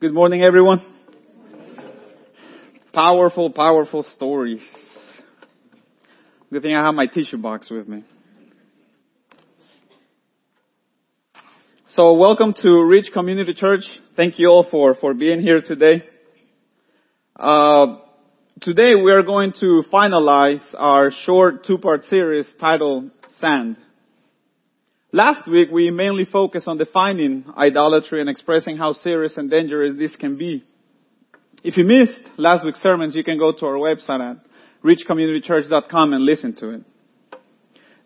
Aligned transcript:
Good 0.00 0.14
morning, 0.14 0.42
everyone. 0.42 0.80
Powerful, 2.92 3.50
powerful 3.50 4.04
stories. 4.04 4.62
Good 6.52 6.62
thing 6.62 6.76
I 6.76 6.86
have 6.86 6.94
my 6.94 7.06
tissue 7.06 7.38
box 7.38 7.68
with 7.68 7.88
me. 7.88 8.04
So 11.88 12.12
welcome 12.12 12.54
to 12.62 12.80
Reach 12.84 13.10
Community 13.12 13.54
Church. 13.54 13.82
Thank 14.14 14.38
you 14.38 14.46
all 14.46 14.64
for, 14.70 14.94
for 14.94 15.14
being 15.14 15.40
here 15.40 15.60
today. 15.60 16.04
Uh, 17.34 17.96
today 18.60 18.94
we 18.94 19.10
are 19.10 19.24
going 19.24 19.52
to 19.58 19.82
finalize 19.92 20.62
our 20.76 21.10
short 21.24 21.66
two-part 21.66 22.04
series 22.04 22.46
titled 22.60 23.10
Sand. 23.40 23.76
Last 25.10 25.48
week 25.48 25.70
we 25.72 25.90
mainly 25.90 26.26
focused 26.26 26.68
on 26.68 26.76
defining 26.76 27.46
idolatry 27.56 28.20
and 28.20 28.28
expressing 28.28 28.76
how 28.76 28.92
serious 28.92 29.38
and 29.38 29.50
dangerous 29.50 29.94
this 29.96 30.14
can 30.16 30.36
be. 30.36 30.64
If 31.64 31.78
you 31.78 31.84
missed 31.84 32.20
last 32.36 32.62
week's 32.62 32.82
sermons, 32.82 33.16
you 33.16 33.24
can 33.24 33.38
go 33.38 33.52
to 33.52 33.66
our 33.66 33.76
website 33.76 34.20
at 34.20 34.36
reachcommunitychurch.com 34.84 36.12
and 36.12 36.24
listen 36.24 36.54
to 36.56 36.70
it. 36.70 36.82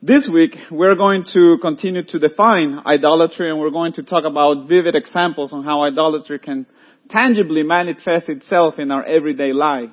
This 0.01 0.29
week, 0.33 0.57
we're 0.71 0.95
going 0.95 1.25
to 1.33 1.59
continue 1.61 2.05
to 2.05 2.19
define 2.21 2.81
idolatry 2.87 3.51
and 3.51 3.59
we're 3.59 3.71
going 3.71 3.95
to 3.95 4.05
talk 4.05 4.25
about 4.25 4.69
vivid 4.69 4.95
examples 4.95 5.53
on 5.53 5.65
how 5.65 5.83
idolatry 5.83 6.39
can 6.39 6.67
tangibly 7.11 7.65
manifest 7.65 8.29
itself 8.29 8.79
in 8.79 8.93
our 8.93 9.05
everyday 9.05 9.53
lives. 9.53 9.93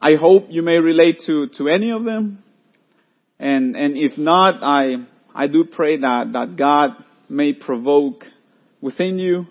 I 0.00 0.14
hope 0.14 0.46
you 0.48 0.62
may 0.62 0.78
relate 0.78 1.20
to, 1.26 1.48
to 1.58 1.68
any 1.68 1.90
of 1.90 2.04
them. 2.04 2.42
And, 3.38 3.76
and 3.76 3.98
if 3.98 4.16
not, 4.16 4.62
I, 4.62 5.06
I 5.36 5.48
do 5.48 5.64
pray 5.64 5.98
that, 5.98 6.32
that 6.32 6.56
God 6.56 6.92
may 7.28 7.52
provoke 7.52 8.24
within 8.80 9.18
you 9.18 9.46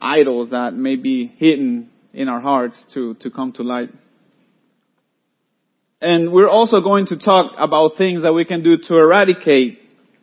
idols 0.00 0.50
that 0.50 0.74
may 0.74 0.94
be 0.96 1.26
hidden 1.26 1.90
in 2.12 2.28
our 2.28 2.40
hearts 2.40 2.84
to, 2.94 3.14
to 3.14 3.30
come 3.30 3.52
to 3.52 3.62
light. 3.62 3.90
And 6.00 6.32
we're 6.32 6.48
also 6.48 6.80
going 6.80 7.06
to 7.06 7.16
talk 7.16 7.52
about 7.58 7.92
things 7.96 8.22
that 8.22 8.32
we 8.32 8.44
can 8.44 8.62
do 8.62 8.76
to 8.76 8.96
eradicate 8.96 9.80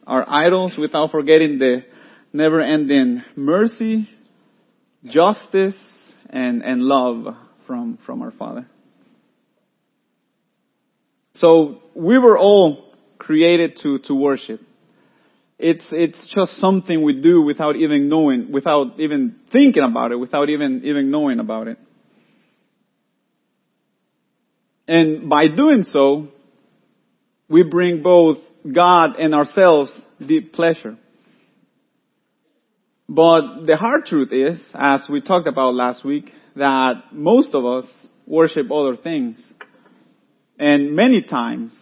our 0.07 0.29
idols 0.29 0.75
without 0.77 1.11
forgetting 1.11 1.59
the 1.59 1.83
never 2.31 2.61
ending 2.61 3.23
mercy, 3.35 4.09
justice, 5.05 5.77
and, 6.29 6.61
and 6.61 6.81
love 6.81 7.35
from, 7.67 7.97
from 8.05 8.21
our 8.21 8.31
Father. 8.31 8.67
So 11.33 11.81
we 11.95 12.17
were 12.17 12.37
all 12.37 12.93
created 13.17 13.79
to, 13.83 13.99
to 13.99 14.13
worship. 14.13 14.61
It's, 15.59 15.85
it's 15.91 16.25
just 16.33 16.53
something 16.53 17.03
we 17.03 17.21
do 17.21 17.41
without 17.41 17.75
even 17.75 18.07
knowing, 18.07 18.49
without 18.51 18.97
even 18.97 19.35
thinking 19.51 19.83
about 19.83 20.13
it, 20.13 20.15
without 20.15 20.49
even, 20.49 20.81
even 20.85 21.11
knowing 21.11 21.39
about 21.39 21.67
it. 21.67 21.77
And 24.87 25.29
by 25.29 25.49
doing 25.49 25.83
so, 25.83 26.29
we 27.49 27.63
bring 27.63 28.01
both 28.01 28.37
God 28.71 29.17
and 29.19 29.35
ourselves 29.35 29.91
deep 30.25 30.53
pleasure. 30.53 30.97
But 33.09 33.65
the 33.65 33.75
hard 33.75 34.05
truth 34.05 34.31
is, 34.31 34.61
as 34.73 35.01
we 35.09 35.19
talked 35.19 35.47
about 35.47 35.73
last 35.73 36.05
week, 36.05 36.31
that 36.55 37.11
most 37.11 37.53
of 37.53 37.65
us 37.65 37.85
worship 38.25 38.71
other 38.71 38.95
things. 38.95 39.43
And 40.57 40.95
many 40.95 41.21
times, 41.21 41.77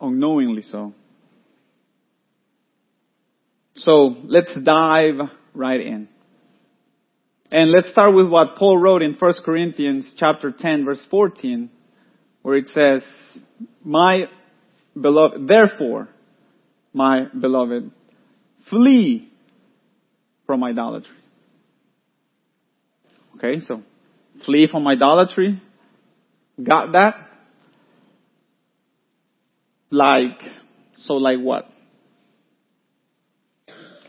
unknowingly 0.00 0.62
so. 0.62 0.94
So 3.76 4.16
let's 4.24 4.52
dive 4.54 5.16
right 5.54 5.80
in. 5.80 6.08
And 7.50 7.70
let's 7.70 7.90
start 7.90 8.14
with 8.14 8.28
what 8.28 8.56
Paul 8.56 8.78
wrote 8.78 9.02
in 9.02 9.14
1 9.18 9.32
Corinthians 9.44 10.12
chapter 10.16 10.52
10 10.56 10.84
verse 10.84 11.04
14, 11.10 11.70
where 12.42 12.56
it 12.56 12.68
says, 12.68 13.02
my 13.84 14.28
beloved, 14.98 15.46
therefore, 15.46 16.08
my 16.92 17.26
beloved, 17.38 17.90
flee 18.70 19.30
from 20.46 20.64
idolatry. 20.64 21.16
Okay, 23.36 23.60
so 23.60 23.82
flee 24.44 24.68
from 24.70 24.86
idolatry. 24.86 25.60
Got 26.62 26.92
that? 26.92 27.14
Like, 29.90 30.40
so 30.96 31.14
like 31.14 31.38
what? 31.38 31.71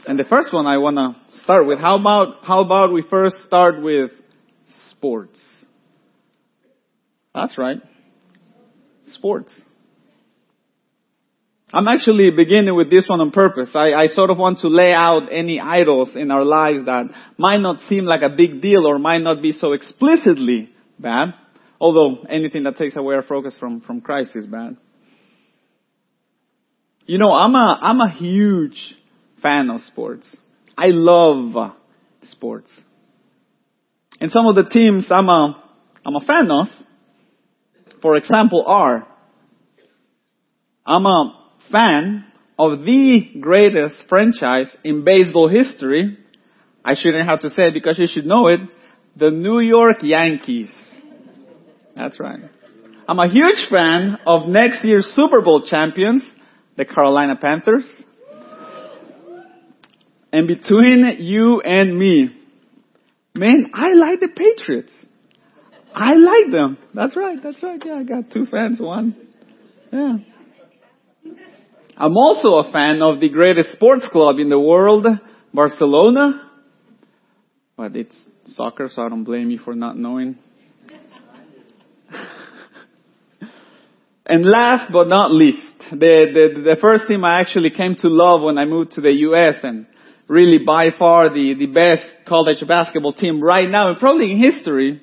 And 0.05 0.19
the 0.19 0.25
first 0.25 0.53
one 0.53 0.67
I 0.67 0.77
want 0.79 0.97
to 0.97 1.15
start 1.43 1.65
with, 1.65 1.79
how 1.79 1.97
about, 1.97 2.43
how 2.43 2.61
about 2.61 2.91
we 2.91 3.03
first 3.09 3.37
start 3.45 3.81
with 3.81 4.11
sports? 4.89 5.39
That's 7.33 7.57
right. 7.57 7.77
Sports. 9.05 9.53
I'm 11.73 11.87
actually 11.87 12.29
beginning 12.29 12.75
with 12.75 12.91
this 12.91 13.05
one 13.07 13.19
on 13.21 13.31
purpose. 13.31 13.71
I, 13.73 13.93
I 13.93 14.07
sort 14.07 14.29
of 14.29 14.37
want 14.37 14.59
to 14.59 14.67
lay 14.67 14.93
out 14.93 15.29
any 15.31 15.59
idols 15.59 16.11
in 16.15 16.29
our 16.29 16.43
lives 16.43 16.85
that 16.85 17.05
might 17.37 17.61
not 17.61 17.81
seem 17.89 18.03
like 18.03 18.21
a 18.21 18.29
big 18.29 18.61
deal 18.61 18.85
or 18.85 18.99
might 18.99 19.21
not 19.21 19.41
be 19.41 19.53
so 19.53 19.73
explicitly 19.73 20.69
bad. 20.99 21.33
Although 21.79 22.23
anything 22.29 22.63
that 22.63 22.77
takes 22.77 22.95
away 22.95 23.15
our 23.15 23.23
focus 23.23 23.55
from, 23.59 23.81
from 23.81 24.01
Christ 24.01 24.31
is 24.35 24.45
bad. 24.45 24.77
You 27.05 27.17
know, 27.17 27.31
I'm 27.33 27.55
a, 27.55 27.79
I'm 27.81 27.99
a 28.01 28.11
huge 28.11 28.95
fan 29.43 29.69
of 29.69 29.81
sports. 29.81 30.25
I 30.75 30.87
love 30.87 31.73
sports. 32.23 32.71
And 34.19 34.31
some 34.31 34.47
of 34.47 34.55
the 34.55 34.63
teams 34.63 35.07
I'm 35.11 35.29
a, 35.29 35.63
I'm 36.05 36.15
a 36.15 36.21
fan 36.21 36.49
of, 36.49 36.67
for 38.01 38.15
example, 38.15 38.63
are, 38.65 39.07
I'm 40.85 41.05
a 41.05 41.49
fan 41.71 42.25
of 42.57 42.79
the 42.81 43.29
greatest 43.39 43.95
franchise 44.09 44.75
in 44.83 45.03
baseball 45.03 45.47
history. 45.47 46.17
I 46.83 46.95
shouldn't 46.95 47.27
have 47.27 47.41
to 47.41 47.49
say 47.49 47.63
it 47.63 47.73
because 47.73 47.99
you 47.99 48.07
should 48.07 48.25
know 48.25 48.47
it. 48.47 48.59
The 49.15 49.31
New 49.31 49.59
York 49.59 49.97
Yankees. 50.01 50.71
That's 51.95 52.19
right. 52.19 52.39
I'm 53.07 53.19
a 53.19 53.29
huge 53.29 53.69
fan 53.69 54.17
of 54.25 54.47
next 54.47 54.83
year's 54.83 55.05
Super 55.15 55.41
Bowl 55.41 55.65
champions, 55.65 56.23
the 56.77 56.85
Carolina 56.85 57.35
Panthers. 57.35 57.89
And 60.33 60.47
between 60.47 61.17
you 61.19 61.61
and 61.61 61.95
me, 61.97 62.27
man, 63.35 63.69
I 63.71 63.93
like 63.93 64.19
the 64.19 64.29
Patriots. 64.29 64.91
I 65.93 66.15
like 66.15 66.51
them. 66.51 66.79
That's 66.95 67.15
right. 67.15 67.37
That's 67.41 67.61
right. 67.61 67.79
Yeah, 67.85 67.97
I 67.99 68.03
got 68.03 68.31
two 68.31 68.47
fans. 68.47 68.81
One. 68.81 69.15
Yeah. 69.91 70.15
I'm 71.95 72.17
also 72.17 72.55
a 72.67 72.71
fan 72.71 73.03
of 73.03 73.19
the 73.19 73.29
greatest 73.29 73.73
sports 73.73 74.09
club 74.11 74.39
in 74.39 74.49
the 74.49 74.57
world, 74.57 75.05
Barcelona. 75.53 76.49
But 77.77 77.95
it's 77.95 78.19
soccer, 78.47 78.89
so 78.89 79.03
I 79.03 79.09
don't 79.09 79.25
blame 79.25 79.51
you 79.51 79.59
for 79.59 79.75
not 79.75 79.95
knowing. 79.95 80.39
and 84.25 84.43
last 84.43 84.91
but 84.91 85.07
not 85.07 85.31
least, 85.31 85.61
the, 85.91 85.95
the, 86.55 86.61
the 86.61 86.77
first 86.81 87.03
team 87.07 87.23
I 87.23 87.39
actually 87.39 87.69
came 87.69 87.93
to 87.97 88.07
love 88.09 88.41
when 88.41 88.57
I 88.57 88.65
moved 88.65 88.93
to 88.93 89.01
the 89.01 89.11
US 89.11 89.57
and 89.61 89.85
really 90.33 90.57
by 90.57 90.87
far 90.97 91.29
the, 91.29 91.53
the 91.53 91.67
best 91.67 92.03
college 92.27 92.57
basketball 92.67 93.13
team 93.13 93.41
right 93.41 93.69
now 93.69 93.89
and 93.89 93.99
probably 93.99 94.31
in 94.31 94.39
history, 94.39 95.01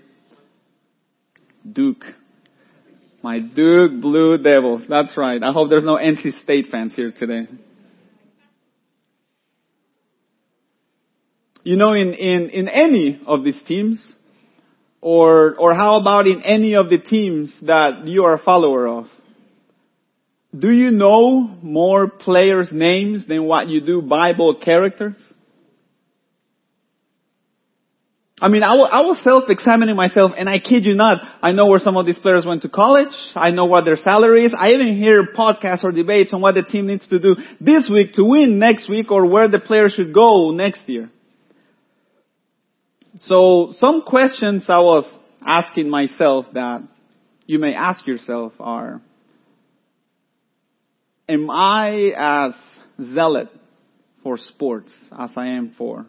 Duke. 1.71 2.05
My 3.23 3.39
Duke 3.39 4.01
Blue 4.01 4.39
Devils. 4.39 4.83
That's 4.89 5.17
right. 5.17 5.41
I 5.43 5.53
hope 5.53 5.71
there's 5.71 5.85
no 5.85 5.97
NC 5.97 6.43
State 6.43 6.67
fans 6.71 6.97
here 6.97 7.13
today. 7.13 7.47
You 11.63 11.77
know, 11.77 11.93
in, 11.93 12.15
in, 12.15 12.49
in 12.51 12.69
any 12.69 13.21
of 13.27 13.45
these 13.45 13.61
teams, 13.69 14.03
or, 15.03 15.55
or 15.57 15.75
how 15.75 16.01
about 16.01 16.27
in 16.27 16.43
any 16.43 16.75
of 16.75 16.89
the 16.89 16.99
teams 16.99 17.55
that 17.63 18.07
you 18.07 18.25
are 18.25 18.35
a 18.35 18.43
follower 18.43 18.89
of? 18.89 19.07
Do 20.57 20.71
you 20.71 20.91
know 20.91 21.43
more 21.63 22.09
players' 22.09 22.71
names 22.73 23.27
than 23.27 23.45
what 23.45 23.69
you 23.69 23.81
do 23.81 24.03
Bible 24.03 24.57
characters? 24.57 25.15
I 28.43 28.49
mean, 28.49 28.63
I, 28.63 28.73
was 28.75 29.21
self-examining 29.23 29.95
myself, 29.97 30.33
and 30.37 30.49
I 30.49 30.59
kid 30.61 30.87
you 30.87 30.95
not, 30.95 31.21
I 31.43 31.53
know 31.53 31.67
where 31.67 31.79
some 31.79 31.99
of 31.99 32.07
these 32.07 32.19
players 32.19 32.47
went 32.47 32.63
to 32.63 32.71
college. 32.71 33.13
I 33.35 33.51
know 33.51 33.67
what 33.67 33.85
their 33.85 33.99
salary 33.99 34.47
is. 34.47 34.55
I 34.57 34.69
even 34.71 34.97
hear 34.97 35.27
podcasts 35.37 35.85
or 35.85 35.93
debates 35.93 36.33
on 36.33 36.41
what 36.41 36.55
the 36.55 36.63
team 36.63 36.87
needs 36.87 37.07
to 37.09 37.19
do 37.19 37.37
this 37.61 37.89
week 37.93 38.15
to 38.15 38.25
win 38.25 38.59
next 38.59 38.89
week, 38.89 39.11
or 39.11 39.27
where 39.27 39.47
the 39.47 39.61
player 39.61 39.91
should 39.91 40.15
go 40.15 40.53
next 40.53 40.89
year. 40.89 41.11
So, 43.21 43.69
some 43.73 44.03
questions 44.03 44.65
I 44.69 44.81
was 44.81 45.05
asking 45.47 45.91
myself 45.91 46.47
that 46.55 46.83
you 47.45 47.59
may 47.59 47.75
ask 47.75 48.07
yourself 48.07 48.55
are, 48.59 49.03
am 51.31 51.51
I 51.51 52.13
as 52.17 52.55
zealot 53.13 53.49
for 54.23 54.37
sports 54.37 54.93
as 55.19 55.31
I 55.37 55.49
am 55.49 55.75
for 55.77 56.07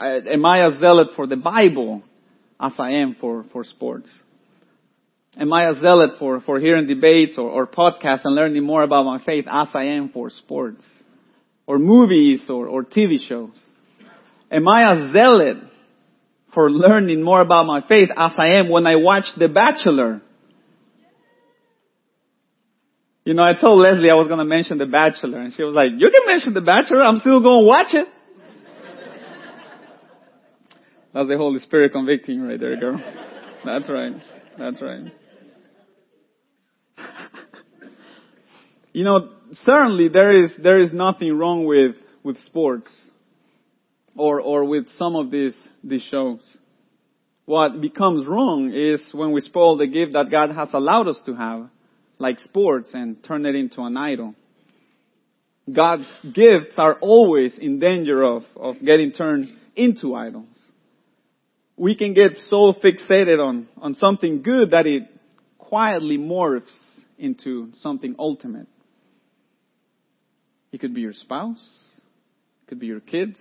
uh, 0.00 0.20
Am 0.32 0.44
I, 0.46 0.66
as 0.66 0.80
zealot 0.80 1.08
for 1.14 1.26
the 1.26 1.36
Bible 1.36 2.02
as 2.58 2.72
I 2.78 2.92
am 2.92 3.16
for, 3.20 3.44
for 3.52 3.64
sports? 3.64 4.10
Am 5.36 5.52
I 5.52 5.68
a 5.68 5.74
zealot 5.74 6.12
for, 6.18 6.40
for 6.40 6.58
hearing 6.58 6.86
debates 6.86 7.36
or, 7.36 7.50
or 7.50 7.66
podcasts 7.66 8.22
and 8.24 8.34
learning 8.34 8.64
more 8.64 8.82
about 8.82 9.04
my 9.04 9.22
faith 9.22 9.44
as 9.50 9.68
I 9.74 9.84
am 9.84 10.08
for 10.08 10.30
sports? 10.30 10.82
Or 11.66 11.78
movies 11.78 12.46
or, 12.48 12.66
or 12.66 12.82
TV 12.82 13.18
shows? 13.28 13.60
Am 14.50 14.66
I 14.66 14.90
a 14.90 15.12
zealot 15.12 15.58
for 16.54 16.70
learning 16.70 17.22
more 17.22 17.42
about 17.42 17.66
my 17.66 17.86
faith 17.86 18.08
as 18.16 18.32
I 18.38 18.54
am 18.54 18.70
when 18.70 18.86
I 18.86 18.96
watch 18.96 19.26
The 19.38 19.48
Bachelor? 19.48 20.22
You 23.24 23.34
know, 23.34 23.42
I 23.42 23.52
told 23.52 23.80
Leslie 23.80 24.10
I 24.10 24.14
was 24.14 24.28
going 24.28 24.38
to 24.38 24.44
mention 24.44 24.78
The 24.78 24.86
Bachelor 24.86 25.40
and 25.40 25.52
she 25.52 25.62
was 25.62 25.74
like, 25.74 25.90
you 25.96 26.10
can 26.10 26.26
mention 26.26 26.54
The 26.54 26.62
Bachelor, 26.62 27.02
I'm 27.02 27.18
still 27.18 27.42
going 27.42 27.64
to 27.64 27.66
watch 27.66 27.92
it. 27.92 28.08
That's 31.12 31.28
the 31.28 31.36
Holy 31.36 31.58
Spirit 31.60 31.92
convicting 31.92 32.40
right 32.40 32.58
there, 32.58 32.76
girl. 32.76 33.02
That's 33.64 33.90
right. 33.90 34.12
That's 34.58 34.80
right. 34.80 35.12
you 38.92 39.04
know, 39.04 39.28
certainly 39.64 40.08
there 40.08 40.44
is, 40.44 40.54
there 40.62 40.80
is 40.80 40.92
nothing 40.92 41.36
wrong 41.36 41.66
with, 41.66 41.96
with 42.22 42.40
sports 42.40 42.88
or, 44.16 44.40
or 44.40 44.64
with 44.64 44.88
some 44.96 45.14
of 45.14 45.30
these, 45.30 45.54
these 45.84 46.02
shows. 46.02 46.40
What 47.44 47.82
becomes 47.82 48.26
wrong 48.26 48.72
is 48.72 49.02
when 49.12 49.32
we 49.32 49.42
spoil 49.42 49.76
the 49.76 49.86
gift 49.86 50.14
that 50.14 50.30
God 50.30 50.52
has 50.52 50.70
allowed 50.72 51.08
us 51.08 51.20
to 51.26 51.34
have, 51.34 51.68
like 52.20 52.38
sports, 52.40 52.90
and 52.92 53.22
turn 53.24 53.46
it 53.46 53.56
into 53.56 53.80
an 53.82 53.96
idol. 53.96 54.34
God's 55.72 56.06
gifts 56.22 56.76
are 56.78 56.94
always 57.00 57.58
in 57.58 57.80
danger 57.80 58.22
of, 58.22 58.44
of 58.56 58.76
getting 58.84 59.12
turned 59.12 59.48
into 59.74 60.14
idols. 60.14 60.46
We 61.76 61.96
can 61.96 62.12
get 62.12 62.38
so 62.48 62.74
fixated 62.74 63.38
on, 63.38 63.68
on 63.78 63.94
something 63.94 64.42
good 64.42 64.72
that 64.72 64.86
it 64.86 65.04
quietly 65.58 66.18
morphs 66.18 66.74
into 67.18 67.70
something 67.74 68.16
ultimate. 68.18 68.66
It 70.72 70.80
could 70.80 70.94
be 70.94 71.00
your 71.00 71.14
spouse, 71.14 71.62
it 72.62 72.68
could 72.68 72.80
be 72.80 72.86
your 72.86 73.00
kids, 73.00 73.40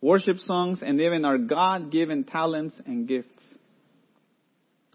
worship 0.00 0.38
songs, 0.38 0.80
and 0.82 1.00
even 1.00 1.24
our 1.24 1.38
God-given 1.38 2.24
talents 2.24 2.80
and 2.84 3.08
gifts. 3.08 3.42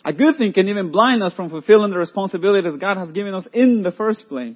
A 0.03 0.13
good 0.13 0.37
thing 0.37 0.53
can 0.53 0.67
even 0.67 0.91
blind 0.91 1.21
us 1.21 1.33
from 1.33 1.49
fulfilling 1.49 1.91
the 1.91 1.97
responsibilities 1.97 2.77
God 2.79 2.97
has 2.97 3.11
given 3.11 3.33
us 3.33 3.47
in 3.53 3.83
the 3.83 3.91
first 3.91 4.27
place. 4.27 4.55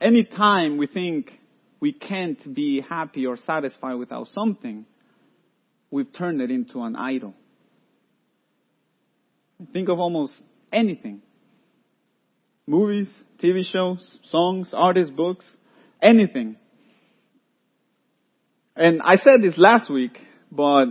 Anytime 0.00 0.78
we 0.78 0.86
think 0.86 1.32
we 1.80 1.92
can't 1.92 2.54
be 2.54 2.80
happy 2.80 3.26
or 3.26 3.36
satisfied 3.36 3.94
without 3.94 4.28
something, 4.28 4.86
we've 5.90 6.12
turned 6.12 6.40
it 6.40 6.50
into 6.50 6.80
an 6.82 6.96
idol. 6.96 7.34
Think 9.72 9.88
of 9.88 9.98
almost 9.98 10.32
anything. 10.72 11.20
Movies, 12.66 13.10
TV 13.42 13.64
shows, 13.64 14.18
songs, 14.26 14.70
artists, 14.72 15.12
books, 15.12 15.44
anything. 16.02 16.56
And 18.76 19.02
I 19.02 19.16
said 19.16 19.42
this 19.42 19.54
last 19.56 19.90
week, 19.90 20.16
but 20.52 20.86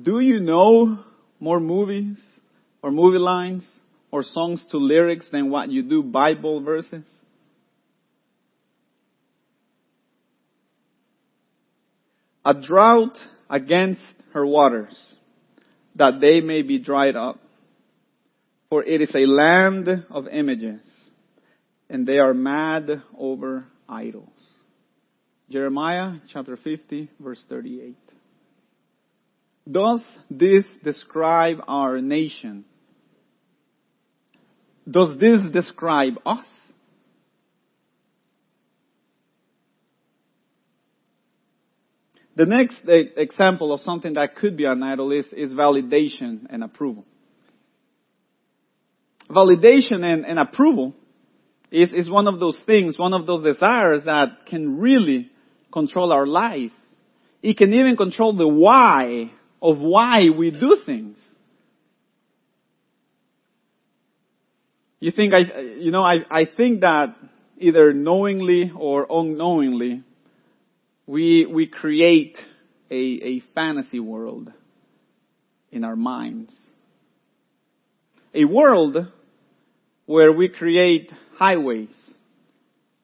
do 0.00 0.20
you 0.20 0.40
know 0.40 0.98
more 1.38 1.60
movies 1.60 2.18
or 2.82 2.90
movie 2.90 3.18
lines 3.18 3.64
or 4.10 4.22
songs 4.22 4.64
to 4.70 4.78
lyrics 4.78 5.28
than 5.30 5.50
what 5.50 5.70
you 5.70 5.82
do 5.82 6.02
Bible 6.02 6.62
verses? 6.62 7.04
A 12.44 12.54
drought 12.54 13.16
against 13.48 14.02
her 14.32 14.44
waters, 14.44 14.98
that 15.94 16.20
they 16.20 16.40
may 16.40 16.62
be 16.62 16.78
dried 16.78 17.16
up. 17.16 17.40
For 18.68 18.82
it 18.82 19.00
is 19.00 19.14
a 19.14 19.26
land 19.26 19.88
of 20.10 20.26
images, 20.26 20.80
and 21.88 22.06
they 22.06 22.18
are 22.18 22.34
mad 22.34 23.02
over 23.16 23.66
idols. 23.88 24.28
Jeremiah 25.48 26.14
chapter 26.32 26.56
50 26.56 27.10
verse 27.20 27.42
38. 27.48 27.96
Does 29.70 30.04
this 30.30 30.64
describe 30.82 31.58
our 31.66 32.00
nation? 32.00 32.64
Does 34.88 35.18
this 35.18 35.40
describe 35.52 36.14
us? 36.26 36.46
The 42.36 42.46
next 42.46 42.80
example 42.86 43.72
of 43.72 43.80
something 43.80 44.14
that 44.14 44.36
could 44.36 44.56
be 44.56 44.64
an 44.64 44.82
idol 44.82 45.12
is, 45.12 45.26
is 45.32 45.54
validation 45.54 46.46
and 46.50 46.64
approval. 46.64 47.04
Validation 49.30 50.02
and, 50.02 50.26
and 50.26 50.38
approval 50.38 50.94
is, 51.70 51.92
is 51.92 52.10
one 52.10 52.26
of 52.26 52.40
those 52.40 52.58
things, 52.66 52.98
one 52.98 53.14
of 53.14 53.26
those 53.26 53.42
desires 53.44 54.02
that 54.04 54.46
can 54.46 54.78
really 54.78 55.30
control 55.72 56.12
our 56.12 56.26
life. 56.26 56.72
It 57.40 57.56
can 57.56 57.72
even 57.72 57.96
control 57.96 58.36
the 58.36 58.48
why 58.48 59.30
of 59.64 59.78
why 59.78 60.28
we 60.28 60.50
do 60.50 60.76
things. 60.84 61.16
You 65.00 65.10
think 65.10 65.32
I, 65.32 65.60
you 65.80 65.90
know, 65.90 66.02
I, 66.02 66.18
I 66.30 66.44
think 66.44 66.82
that 66.82 67.16
either 67.58 67.92
knowingly 67.94 68.70
or 68.76 69.06
unknowingly, 69.08 70.02
we, 71.06 71.46
we 71.46 71.66
create 71.66 72.36
a, 72.90 72.94
a 72.94 73.40
fantasy 73.54 74.00
world 74.00 74.52
in 75.72 75.82
our 75.82 75.96
minds. 75.96 76.52
A 78.34 78.44
world 78.44 78.98
where 80.04 80.32
we 80.32 80.48
create 80.48 81.10
highways 81.38 81.94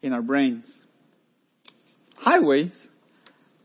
in 0.02 0.12
our 0.12 0.22
brains 0.22 0.66
highways 2.20 2.72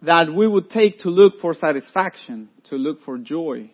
that 0.01 0.33
we 0.33 0.47
would 0.47 0.69
take 0.69 1.00
to 1.00 1.09
look 1.09 1.39
for 1.42 1.53
satisfaction, 1.53 2.50
to 2.69 2.75
look 2.75 3.03
for 3.03 3.18
joy. 3.18 3.71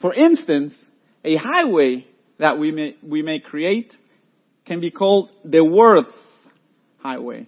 For 0.00 0.14
instance, 0.14 0.74
a 1.24 1.36
highway 1.36 2.06
that 2.38 2.58
we 2.58 2.72
may, 2.72 2.96
we 3.02 3.22
may 3.22 3.40
create 3.40 3.94
can 4.64 4.80
be 4.80 4.90
called 4.90 5.30
the 5.44 5.64
worth 5.64 6.06
highway. 6.98 7.46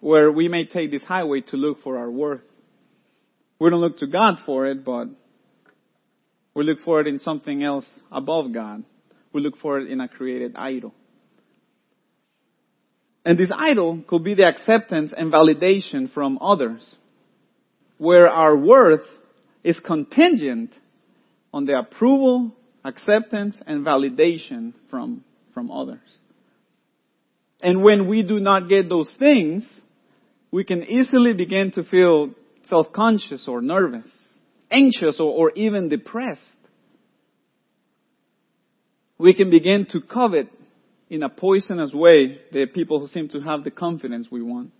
Where 0.00 0.30
we 0.30 0.48
may 0.48 0.66
take 0.66 0.90
this 0.90 1.02
highway 1.02 1.40
to 1.48 1.56
look 1.56 1.82
for 1.82 1.98
our 1.98 2.10
worth. 2.10 2.42
We 3.58 3.70
don't 3.70 3.80
look 3.80 3.98
to 3.98 4.06
God 4.06 4.38
for 4.44 4.66
it, 4.66 4.84
but 4.84 5.08
we 6.54 6.64
look 6.64 6.80
for 6.84 7.00
it 7.00 7.06
in 7.06 7.18
something 7.18 7.62
else 7.62 7.86
above 8.12 8.52
God. 8.52 8.84
We 9.32 9.40
look 9.40 9.58
for 9.58 9.80
it 9.80 9.90
in 9.90 10.00
a 10.00 10.08
created 10.08 10.54
idol. 10.56 10.94
And 13.24 13.38
this 13.38 13.50
idol 13.54 14.02
could 14.06 14.22
be 14.22 14.34
the 14.34 14.44
acceptance 14.44 15.12
and 15.16 15.32
validation 15.32 16.12
from 16.12 16.38
others, 16.40 16.94
where 17.96 18.28
our 18.28 18.56
worth 18.56 19.06
is 19.62 19.80
contingent 19.80 20.74
on 21.52 21.64
the 21.64 21.78
approval, 21.78 22.52
acceptance, 22.84 23.58
and 23.66 23.86
validation 23.86 24.74
from, 24.90 25.24
from 25.54 25.70
others. 25.70 26.00
And 27.62 27.82
when 27.82 28.08
we 28.08 28.22
do 28.22 28.40
not 28.40 28.68
get 28.68 28.90
those 28.90 29.10
things, 29.18 29.66
we 30.50 30.64
can 30.64 30.82
easily 30.84 31.32
begin 31.32 31.72
to 31.72 31.82
feel 31.82 32.30
self-conscious 32.64 33.48
or 33.48 33.62
nervous, 33.62 34.08
anxious 34.70 35.18
or, 35.18 35.32
or 35.32 35.52
even 35.52 35.88
depressed. 35.88 36.42
We 39.16 39.32
can 39.32 39.48
begin 39.48 39.86
to 39.92 40.00
covet 40.02 40.48
in 41.14 41.22
a 41.22 41.28
poisonous 41.28 41.92
way 41.92 42.40
the 42.52 42.66
people 42.66 42.98
who 42.98 43.06
seem 43.06 43.28
to 43.28 43.40
have 43.40 43.62
the 43.62 43.70
confidence 43.70 44.26
we 44.30 44.42
want. 44.42 44.72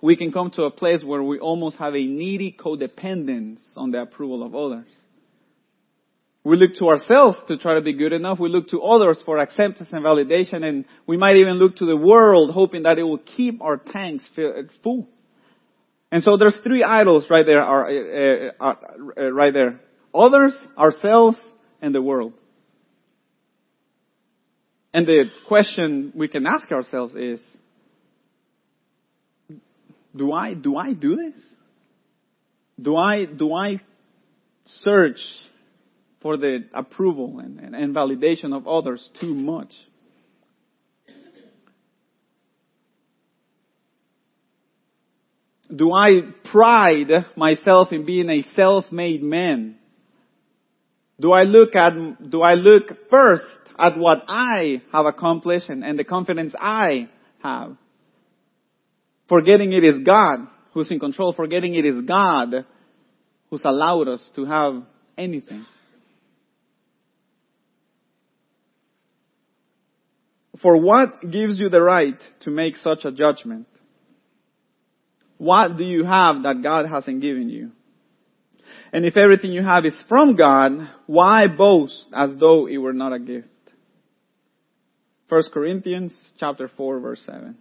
We 0.00 0.16
can 0.16 0.32
come 0.32 0.50
to 0.56 0.64
a 0.64 0.72
place 0.72 1.04
where 1.04 1.22
we 1.22 1.38
almost 1.38 1.76
have 1.76 1.94
a 1.94 2.04
needy 2.04 2.56
codependence 2.58 3.60
on 3.76 3.92
the 3.92 4.02
approval 4.02 4.42
of 4.42 4.56
others. 4.56 4.88
We 6.42 6.56
look 6.56 6.74
to 6.80 6.88
ourselves 6.88 7.38
to 7.46 7.56
try 7.56 7.74
to 7.74 7.80
be 7.80 7.92
good 7.92 8.12
enough. 8.12 8.40
We 8.40 8.48
look 8.48 8.70
to 8.70 8.82
others 8.82 9.22
for 9.24 9.38
acceptance 9.38 9.88
and 9.92 10.04
validation 10.04 10.64
and 10.64 10.84
we 11.06 11.16
might 11.16 11.36
even 11.36 11.54
look 11.54 11.76
to 11.76 11.86
the 11.86 11.96
world 11.96 12.50
hoping 12.50 12.82
that 12.82 12.98
it 12.98 13.04
will 13.04 13.18
keep 13.18 13.62
our 13.62 13.76
tanks 13.76 14.28
full. 14.82 15.06
And 16.10 16.24
so 16.24 16.36
there's 16.36 16.56
three 16.64 16.82
idols 16.82 17.26
right 17.30 17.46
there, 17.46 17.62
uh, 17.62 18.50
uh, 18.60 18.74
uh, 19.16 19.30
right 19.30 19.54
there. 19.54 19.80
Others, 20.12 20.58
ourselves, 20.76 21.38
and 21.80 21.94
the 21.94 22.02
world. 22.02 22.32
And 24.94 25.06
the 25.06 25.24
question 25.48 26.12
we 26.14 26.28
can 26.28 26.46
ask 26.46 26.70
ourselves 26.70 27.14
is, 27.14 27.40
do 30.14 30.32
I, 30.32 30.54
do 30.54 30.76
I 30.76 30.92
do 30.92 31.16
this? 31.16 31.40
Do 32.80 32.96
I, 32.96 33.24
do 33.24 33.54
I 33.54 33.80
search 34.64 35.18
for 36.20 36.36
the 36.36 36.66
approval 36.74 37.38
and, 37.38 37.58
and, 37.58 37.74
and 37.74 37.94
validation 37.94 38.54
of 38.54 38.68
others 38.68 39.08
too 39.20 39.34
much? 39.34 39.72
Do 45.74 45.92
I 45.92 46.20
pride 46.50 47.26
myself 47.34 47.92
in 47.92 48.04
being 48.04 48.28
a 48.28 48.42
self-made 48.54 49.22
man? 49.22 49.76
Do 51.18 51.32
I 51.32 51.44
look 51.44 51.74
at, 51.74 51.92
do 52.30 52.42
I 52.42 52.54
look 52.54 53.08
first 53.08 53.44
at 53.78 53.96
what 53.96 54.24
I 54.28 54.82
have 54.92 55.06
accomplished 55.06 55.68
and, 55.68 55.84
and 55.84 55.98
the 55.98 56.04
confidence 56.04 56.54
I 56.58 57.08
have? 57.42 57.76
Forgetting 59.28 59.72
it 59.72 59.84
is 59.84 60.02
God 60.04 60.46
who's 60.72 60.90
in 60.90 60.98
control, 60.98 61.32
forgetting 61.32 61.74
it 61.74 61.84
is 61.84 62.04
God 62.04 62.66
who's 63.50 63.64
allowed 63.64 64.08
us 64.08 64.30
to 64.36 64.44
have 64.44 64.82
anything. 65.16 65.66
For 70.60 70.76
what 70.76 71.20
gives 71.20 71.58
you 71.58 71.68
the 71.68 71.82
right 71.82 72.18
to 72.40 72.50
make 72.50 72.76
such 72.76 73.04
a 73.04 73.10
judgment? 73.10 73.66
What 75.38 75.76
do 75.76 75.82
you 75.82 76.04
have 76.04 76.44
that 76.44 76.62
God 76.62 76.88
hasn't 76.88 77.20
given 77.20 77.50
you? 77.50 77.72
And 78.92 79.04
if 79.04 79.16
everything 79.16 79.52
you 79.52 79.62
have 79.62 79.84
is 79.84 79.96
from 80.08 80.36
God, 80.36 80.88
why 81.06 81.48
boast 81.48 82.06
as 82.14 82.30
though 82.38 82.68
it 82.68 82.76
were 82.76 82.92
not 82.92 83.12
a 83.12 83.18
gift? 83.18 83.48
1 85.32 85.44
Corinthians 85.50 86.12
chapter 86.38 86.68
4 86.76 87.00
verse 87.00 87.22
7. 87.24 87.56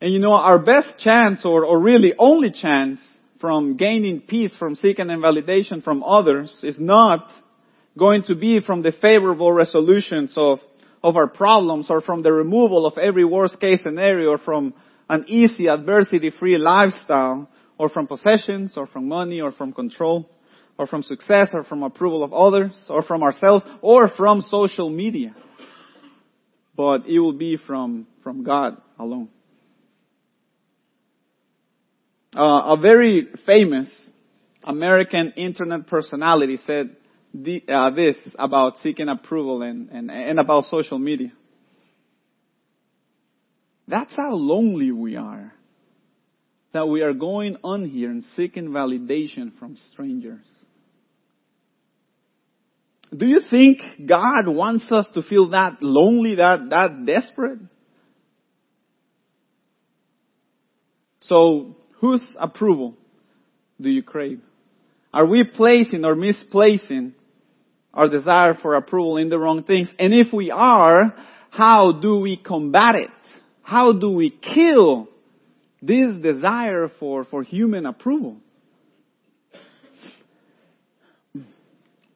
And 0.00 0.12
you 0.12 0.20
know, 0.20 0.34
our 0.34 0.60
best 0.60 0.96
chance 0.98 1.44
or, 1.44 1.64
or 1.64 1.80
really 1.80 2.12
only 2.16 2.52
chance 2.52 3.00
from 3.40 3.76
gaining 3.76 4.20
peace, 4.20 4.54
from 4.56 4.76
seeking 4.76 5.06
validation 5.06 5.82
from 5.82 6.04
others 6.04 6.54
is 6.62 6.78
not 6.78 7.28
going 7.98 8.22
to 8.28 8.36
be 8.36 8.60
from 8.60 8.82
the 8.82 8.92
favorable 8.92 9.52
resolutions 9.52 10.32
of 10.36 10.60
of 11.02 11.16
our 11.16 11.26
problems 11.26 11.90
or 11.90 12.00
from 12.00 12.22
the 12.22 12.32
removal 12.32 12.86
of 12.86 12.96
every 12.96 13.24
worst 13.24 13.58
case 13.60 13.82
scenario 13.82 14.30
or 14.30 14.38
from 14.38 14.72
an 15.08 15.24
easy 15.26 15.66
adversity 15.66 16.30
free 16.30 16.58
lifestyle 16.58 17.50
or 17.76 17.88
from 17.88 18.06
possessions 18.06 18.74
or 18.76 18.86
from 18.86 19.08
money 19.08 19.40
or 19.40 19.50
from 19.50 19.72
control 19.72 20.30
or 20.78 20.86
from 20.86 21.02
success 21.02 21.48
or 21.52 21.64
from 21.64 21.82
approval 21.82 22.22
of 22.22 22.32
others 22.32 22.70
or 22.88 23.02
from 23.02 23.24
ourselves 23.24 23.64
or 23.80 24.06
from 24.06 24.42
social 24.42 24.88
media. 24.88 25.34
But 26.74 27.06
it 27.06 27.18
will 27.18 27.34
be 27.34 27.56
from, 27.56 28.06
from 28.22 28.44
God 28.44 28.78
alone. 28.98 29.28
Uh, 32.34 32.74
a 32.74 32.76
very 32.80 33.28
famous 33.44 33.88
American 34.64 35.34
internet 35.36 35.86
personality 35.86 36.58
said, 36.66 36.96
the, 37.34 37.62
uh, 37.68 37.90
this 37.90 38.16
about 38.38 38.78
seeking 38.78 39.08
approval 39.08 39.62
and, 39.62 39.90
and, 39.90 40.10
and 40.10 40.38
about 40.38 40.64
social 40.64 40.98
media. 40.98 41.32
That's 43.88 44.14
how 44.16 44.34
lonely 44.34 44.92
we 44.92 45.16
are. 45.16 45.52
That 46.72 46.88
we 46.88 47.02
are 47.02 47.12
going 47.12 47.58
on 47.62 47.88
here 47.88 48.10
and 48.10 48.24
seeking 48.34 48.68
validation 48.68 49.58
from 49.58 49.76
strangers. 49.92 50.46
Do 53.16 53.26
you 53.26 53.40
think 53.50 53.80
God 54.06 54.48
wants 54.48 54.90
us 54.90 55.06
to 55.14 55.22
feel 55.22 55.50
that 55.50 55.82
lonely, 55.82 56.36
that, 56.36 56.70
that 56.70 57.04
desperate? 57.04 57.58
So, 61.20 61.76
whose 62.00 62.24
approval 62.38 62.94
do 63.80 63.90
you 63.90 64.02
crave? 64.02 64.40
Are 65.12 65.26
we 65.26 65.44
placing 65.44 66.04
or 66.04 66.14
misplacing 66.14 67.12
our 67.92 68.08
desire 68.08 68.54
for 68.54 68.76
approval 68.76 69.18
in 69.18 69.28
the 69.28 69.38
wrong 69.38 69.62
things? 69.64 69.90
And 69.98 70.14
if 70.14 70.32
we 70.32 70.50
are, 70.50 71.14
how 71.50 71.92
do 71.92 72.16
we 72.18 72.38
combat 72.38 72.94
it? 72.94 73.10
How 73.62 73.92
do 73.92 74.10
we 74.10 74.30
kill 74.30 75.08
this 75.82 76.14
desire 76.14 76.90
for, 76.98 77.24
for 77.24 77.42
human 77.42 77.84
approval? 77.84 78.38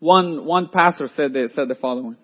One, 0.07 0.45
one 0.45 0.69
pastor 0.69 1.09
said, 1.09 1.33
this, 1.33 1.53
said 1.57 1.67
the 1.67 1.75
following. 1.75 2.17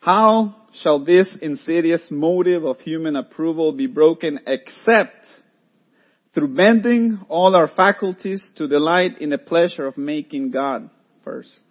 How 0.00 0.56
shall 0.82 1.04
this 1.04 1.28
insidious 1.40 2.02
motive 2.10 2.64
of 2.64 2.80
human 2.80 3.14
approval 3.14 3.70
be 3.70 3.86
broken 3.86 4.40
except 4.48 5.28
through 6.34 6.56
bending 6.56 7.20
all 7.28 7.54
our 7.54 7.68
faculties 7.68 8.44
to 8.56 8.66
delight 8.66 9.20
in 9.20 9.30
the 9.30 9.38
pleasure 9.38 9.86
of 9.86 9.96
making 9.96 10.50
God 10.50 10.90
first. 11.22 11.62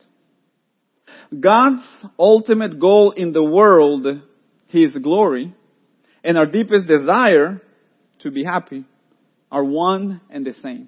God's 1.38 1.84
ultimate 2.18 2.80
goal 2.80 3.12
in 3.12 3.34
the 3.34 3.44
world, 3.44 4.08
His 4.68 4.96
glory, 4.96 5.54
and 6.24 6.38
our 6.38 6.46
deepest 6.46 6.88
desire 6.88 7.62
to 8.20 8.32
be 8.32 8.46
happy 8.46 8.86
are 9.52 9.66
one 9.66 10.22
and 10.30 10.46
the 10.46 10.54
same. 10.54 10.88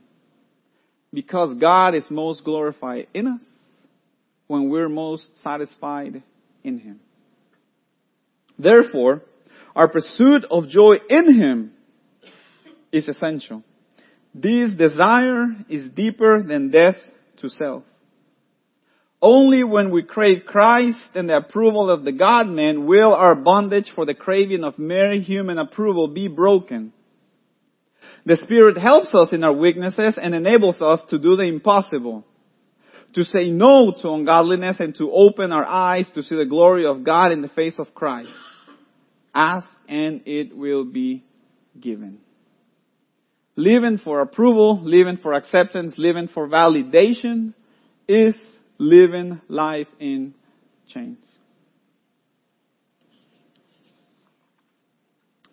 Because 1.13 1.57
God 1.57 1.93
is 1.95 2.05
most 2.09 2.43
glorified 2.43 3.07
in 3.13 3.27
us 3.27 3.41
when 4.47 4.69
we're 4.69 4.89
most 4.89 5.27
satisfied 5.43 6.23
in 6.63 6.79
Him. 6.79 6.99
Therefore, 8.57 9.21
our 9.75 9.87
pursuit 9.87 10.45
of 10.49 10.69
joy 10.69 10.95
in 11.09 11.39
Him 11.39 11.71
is 12.91 13.07
essential. 13.07 13.63
This 14.33 14.71
desire 14.71 15.47
is 15.69 15.89
deeper 15.89 16.43
than 16.43 16.71
death 16.71 16.95
to 17.37 17.49
self. 17.49 17.83
Only 19.21 19.63
when 19.63 19.91
we 19.91 20.03
crave 20.03 20.45
Christ 20.47 21.07
and 21.13 21.29
the 21.29 21.37
approval 21.37 21.89
of 21.89 22.03
the 22.03 22.11
God-man 22.11 22.87
will 22.87 23.13
our 23.13 23.35
bondage 23.35 23.91
for 23.93 24.05
the 24.05 24.15
craving 24.15 24.63
of 24.63 24.79
mere 24.79 25.13
human 25.19 25.59
approval 25.59 26.07
be 26.07 26.27
broken. 26.27 26.91
The 28.25 28.37
Spirit 28.37 28.77
helps 28.77 29.13
us 29.15 29.33
in 29.33 29.43
our 29.43 29.53
weaknesses 29.53 30.17
and 30.21 30.35
enables 30.35 30.81
us 30.81 31.01
to 31.09 31.17
do 31.17 31.35
the 31.35 31.43
impossible. 31.43 32.25
To 33.15 33.23
say 33.25 33.49
no 33.49 33.93
to 34.01 34.09
ungodliness 34.09 34.79
and 34.79 34.95
to 34.95 35.11
open 35.11 35.51
our 35.51 35.65
eyes 35.65 36.09
to 36.15 36.23
see 36.23 36.35
the 36.35 36.45
glory 36.45 36.85
of 36.85 37.03
God 37.03 37.31
in 37.31 37.41
the 37.41 37.49
face 37.49 37.75
of 37.77 37.93
Christ. 37.93 38.31
Ask 39.35 39.67
and 39.89 40.21
it 40.25 40.55
will 40.55 40.85
be 40.85 41.23
given. 41.79 42.19
Living 43.55 43.97
for 43.97 44.21
approval, 44.21 44.81
living 44.81 45.17
for 45.17 45.33
acceptance, 45.33 45.95
living 45.97 46.29
for 46.29 46.47
validation 46.47 47.53
is 48.07 48.35
living 48.77 49.41
life 49.49 49.87
in 49.99 50.33
chains. 50.87 51.17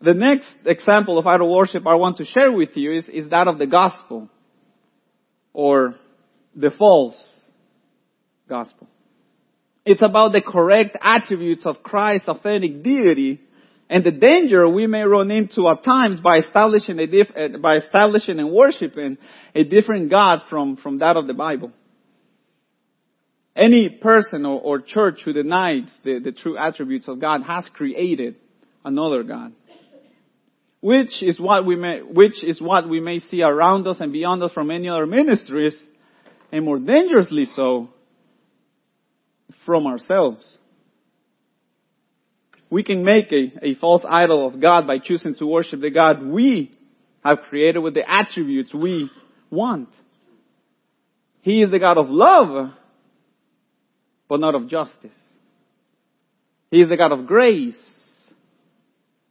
The 0.00 0.14
next 0.14 0.54
example 0.64 1.18
of 1.18 1.26
idol 1.26 1.54
worship 1.54 1.86
I 1.86 1.96
want 1.96 2.18
to 2.18 2.24
share 2.24 2.52
with 2.52 2.76
you 2.76 2.92
is, 2.92 3.08
is 3.08 3.30
that 3.30 3.48
of 3.48 3.58
the 3.58 3.66
gospel 3.66 4.28
or 5.52 5.96
the 6.54 6.70
false 6.70 7.20
gospel. 8.48 8.86
It's 9.84 10.02
about 10.02 10.32
the 10.32 10.42
correct 10.42 10.96
attributes 11.02 11.66
of 11.66 11.82
Christ's 11.82 12.28
authentic 12.28 12.82
deity 12.82 13.40
and 13.90 14.04
the 14.04 14.10
danger 14.10 14.68
we 14.68 14.86
may 14.86 15.02
run 15.02 15.30
into 15.30 15.68
at 15.68 15.82
times 15.82 16.20
by 16.20 16.38
establishing 16.38 16.98
a 16.98 17.06
diff- 17.06 17.34
eh, 17.34 17.56
by 17.60 17.76
establishing 17.76 18.38
and 18.38 18.52
worshiping 18.52 19.16
a 19.54 19.64
different 19.64 20.10
God 20.10 20.42
from, 20.50 20.76
from 20.76 20.98
that 20.98 21.16
of 21.16 21.26
the 21.26 21.34
Bible. 21.34 21.72
Any 23.56 23.88
person 23.88 24.44
or, 24.44 24.60
or 24.60 24.80
church 24.80 25.22
who 25.24 25.32
denies 25.32 25.90
the, 26.04 26.20
the 26.22 26.32
true 26.32 26.56
attributes 26.56 27.08
of 27.08 27.20
God 27.20 27.42
has 27.42 27.68
created 27.72 28.36
another 28.84 29.22
God. 29.22 29.52
Which 30.80 31.22
is 31.22 31.40
what 31.40 31.66
we 31.66 31.76
may, 31.76 32.00
which 32.00 32.44
is 32.44 32.60
what 32.60 32.88
we 32.88 33.00
may 33.00 33.18
see 33.18 33.42
around 33.42 33.86
us 33.88 34.00
and 34.00 34.12
beyond 34.12 34.42
us 34.42 34.52
from 34.52 34.68
many 34.68 34.88
other 34.88 35.06
ministries, 35.06 35.76
and 36.52 36.64
more 36.64 36.78
dangerously 36.78 37.46
so, 37.46 37.88
from 39.66 39.86
ourselves. 39.86 40.46
We 42.70 42.84
can 42.84 43.02
make 43.02 43.32
a, 43.32 43.66
a 43.66 43.74
false 43.74 44.04
idol 44.08 44.46
of 44.46 44.60
God 44.60 44.86
by 44.86 44.98
choosing 44.98 45.34
to 45.36 45.46
worship 45.46 45.80
the 45.80 45.90
God 45.90 46.22
we 46.22 46.76
have 47.24 47.38
created 47.48 47.80
with 47.80 47.94
the 47.94 48.08
attributes 48.08 48.72
we 48.72 49.10
want. 49.50 49.88
He 51.40 51.62
is 51.62 51.70
the 51.70 51.78
God 51.78 51.98
of 51.98 52.08
love, 52.08 52.72
but 54.28 54.40
not 54.40 54.54
of 54.54 54.68
justice. 54.68 55.10
He 56.70 56.82
is 56.82 56.88
the 56.88 56.96
God 56.96 57.12
of 57.12 57.26
grace, 57.26 57.80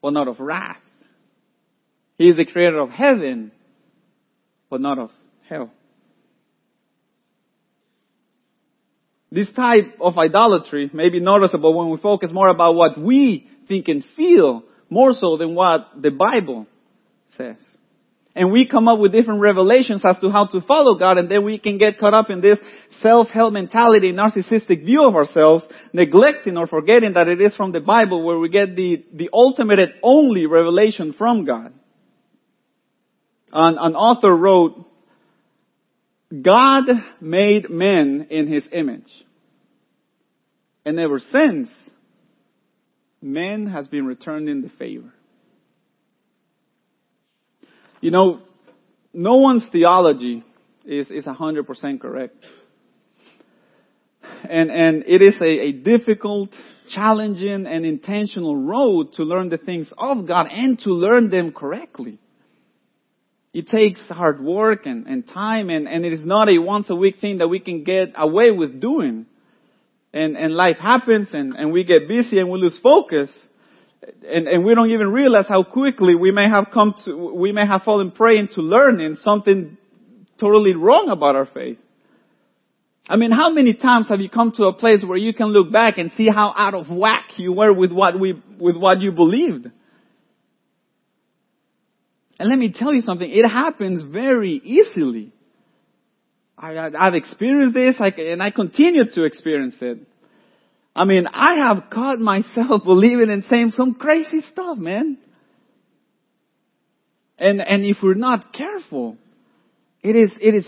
but 0.02 0.12
not 0.12 0.28
of 0.28 0.40
wrath. 0.40 0.78
He 2.18 2.30
is 2.30 2.38
the 2.38 2.46
creator 2.46 2.80
of 2.80 2.90
heaven, 2.90 3.52
but 4.70 4.82
not 4.82 4.98
of 4.98 5.12
hell. 5.50 5.72
This 9.32 9.52
type 9.52 9.98
of 10.00 10.18
idolatry 10.18 10.90
may 10.94 11.10
be 11.10 11.20
noticeable 11.20 11.78
when 11.78 11.90
we 11.90 11.98
focus 11.98 12.32
more 12.32 12.48
about 12.48 12.76
what 12.76 13.00
we 13.00 13.48
think 13.68 13.88
and 13.88 14.04
feel 14.16 14.64
more 14.90 15.12
so 15.14 15.38
than 15.38 15.54
what 15.54 16.02
the 16.02 16.12
Bible 16.12 16.66
says 17.36 17.58
and 18.38 18.52
we 18.52 18.68
come 18.68 18.88
up 18.88 19.00
with 19.00 19.12
different 19.12 19.42
revelations 19.42 20.04
as 20.06 20.18
to 20.20 20.30
how 20.30 20.46
to 20.46 20.62
follow 20.62 20.98
God 20.98 21.18
and 21.18 21.30
then 21.30 21.44
we 21.44 21.58
can 21.58 21.80
get 21.80 22.00
caught 22.00 22.14
up 22.14 22.30
in 22.30 22.40
this 22.40 22.60
self-help 23.02 23.52
mentality, 23.52 24.14
narcissistic 24.14 24.86
view 24.86 25.04
of 25.04 25.16
ourselves, 25.16 25.68
neglecting 25.92 26.56
or 26.56 26.68
forgetting 26.68 27.14
that 27.14 27.28
it 27.28 27.42
is 27.42 27.56
from 27.56 27.72
the 27.72 27.80
Bible 27.80 28.24
where 28.24 28.38
we 28.38 28.50
get 28.50 28.76
the, 28.76 29.04
the 29.12 29.30
ultimate 29.34 29.80
and 29.80 29.94
only 30.04 30.46
revelation 30.46 31.14
from 31.18 31.46
God. 31.46 31.74
An, 33.58 33.78
an 33.80 33.96
author 33.96 34.36
wrote, 34.36 34.86
God 36.42 36.84
made 37.20 37.70
men 37.70 38.28
in 38.30 38.48
his 38.52 38.68
image. 38.72 39.10
And 40.86 41.00
ever 41.00 41.20
since, 41.20 41.70
man 43.20 43.66
has 43.68 43.88
been 43.88 44.06
returning 44.06 44.62
the 44.62 44.70
favor. 44.70 45.12
You 48.00 48.12
know, 48.12 48.42
no 49.12 49.38
one's 49.38 49.68
theology 49.72 50.44
is, 50.86 51.10
is 51.10 51.26
100% 51.26 52.00
correct. 52.00 52.36
And, 54.48 54.70
and 54.70 55.04
it 55.08 55.24
is 55.24 55.36
a, 55.42 55.46
a 55.46 55.72
difficult, 55.72 56.52
challenging, 56.90 57.66
and 57.66 57.86
intentional 57.86 58.56
road 58.56 59.14
to 59.14 59.24
learn 59.24 59.50
the 59.50 59.58
things 59.58 59.92
of 59.98 60.28
God 60.28 60.46
and 60.52 60.78
to 60.82 60.92
learn 60.92 61.32
them 61.32 61.52
correctly. 61.52 62.20
It 63.58 63.70
takes 63.70 64.08
hard 64.08 64.40
work 64.40 64.86
and, 64.86 65.08
and 65.08 65.28
time 65.28 65.72
and, 65.72 65.88
and 65.88 66.06
it 66.06 66.14
is 66.14 66.24
not 66.24 66.48
a 66.48 66.60
once 66.60 66.92
a 66.92 66.96
week 66.96 67.16
thing 67.20 67.40
that 67.40 67.48
we 67.48 67.60
can 67.60 67.84
get 67.84 68.10
away 68.16 68.52
with 68.52 68.80
doing. 68.80 69.26
And, 70.14 70.38
and 70.38 70.54
life 70.54 70.78
happens 70.78 71.30
and, 71.34 71.56
and 71.56 71.72
we 71.72 71.84
get 71.84 72.08
busy 72.08 72.38
and 72.38 72.52
we 72.52 72.60
lose 72.60 72.80
focus 72.84 73.34
and, 74.24 74.48
and 74.48 74.64
we 74.64 74.76
don't 74.76 74.92
even 74.92 75.12
realize 75.12 75.48
how 75.50 75.64
quickly 75.64 76.14
we 76.14 76.30
may 76.30 76.48
have 76.48 76.68
come 76.72 76.94
to, 77.06 77.34
we 77.34 77.52
may 77.52 77.66
have 77.66 77.82
fallen 77.82 78.12
prey 78.12 78.38
into 78.38 78.62
learning 78.62 79.18
something 79.22 79.76
totally 80.40 80.76
wrong 80.76 81.10
about 81.10 81.36
our 81.36 81.48
faith. 81.48 81.80
I 83.10 83.16
mean, 83.16 83.32
how 83.32 83.50
many 83.50 83.74
times 83.74 84.08
have 84.10 84.22
you 84.22 84.30
come 84.30 84.52
to 84.58 84.66
a 84.66 84.74
place 84.74 85.04
where 85.04 85.18
you 85.18 85.34
can 85.34 85.48
look 85.48 85.72
back 85.72 85.98
and 85.98 86.12
see 86.12 86.28
how 86.32 86.54
out 86.56 86.76
of 86.76 86.92
whack 86.92 87.30
you 87.38 87.54
were 87.54 87.74
with 87.74 87.92
what 87.92 88.20
we, 88.20 88.40
with 88.60 88.78
what 88.78 89.02
you 89.02 89.12
believed? 89.12 89.72
And 92.40 92.50
let 92.50 92.60
me 92.60 92.74
tell 92.76 92.94
you 92.94 93.02
something, 93.02 93.30
it 93.30 93.48
happens 93.48 94.04
very 94.04 94.62
easily. 94.64 95.32
I, 96.58 96.90
have 97.00 97.14
experienced 97.14 97.76
this 97.76 97.96
I, 98.00 98.08
and 98.20 98.42
I 98.42 98.50
continue 98.52 99.04
to 99.14 99.24
experience 99.24 99.76
it. 99.82 100.00
I 100.96 101.06
mean, 101.06 101.28
I 101.28 101.68
have 101.68 101.90
caught 101.92 102.20
myself 102.20 102.84
believing 102.86 103.30
and 103.30 103.44
saying 103.46 103.72
some 103.72 103.94
crazy 103.94 104.42
stuff, 104.42 104.78
man. 104.78 105.18
And, 107.40 107.62
and 107.62 107.86
if 107.86 107.98
we're 108.02 108.16
not 108.16 108.52
careful, 108.52 109.18
it 110.02 110.16
is, 110.16 110.32
it 110.42 110.56
is 110.56 110.68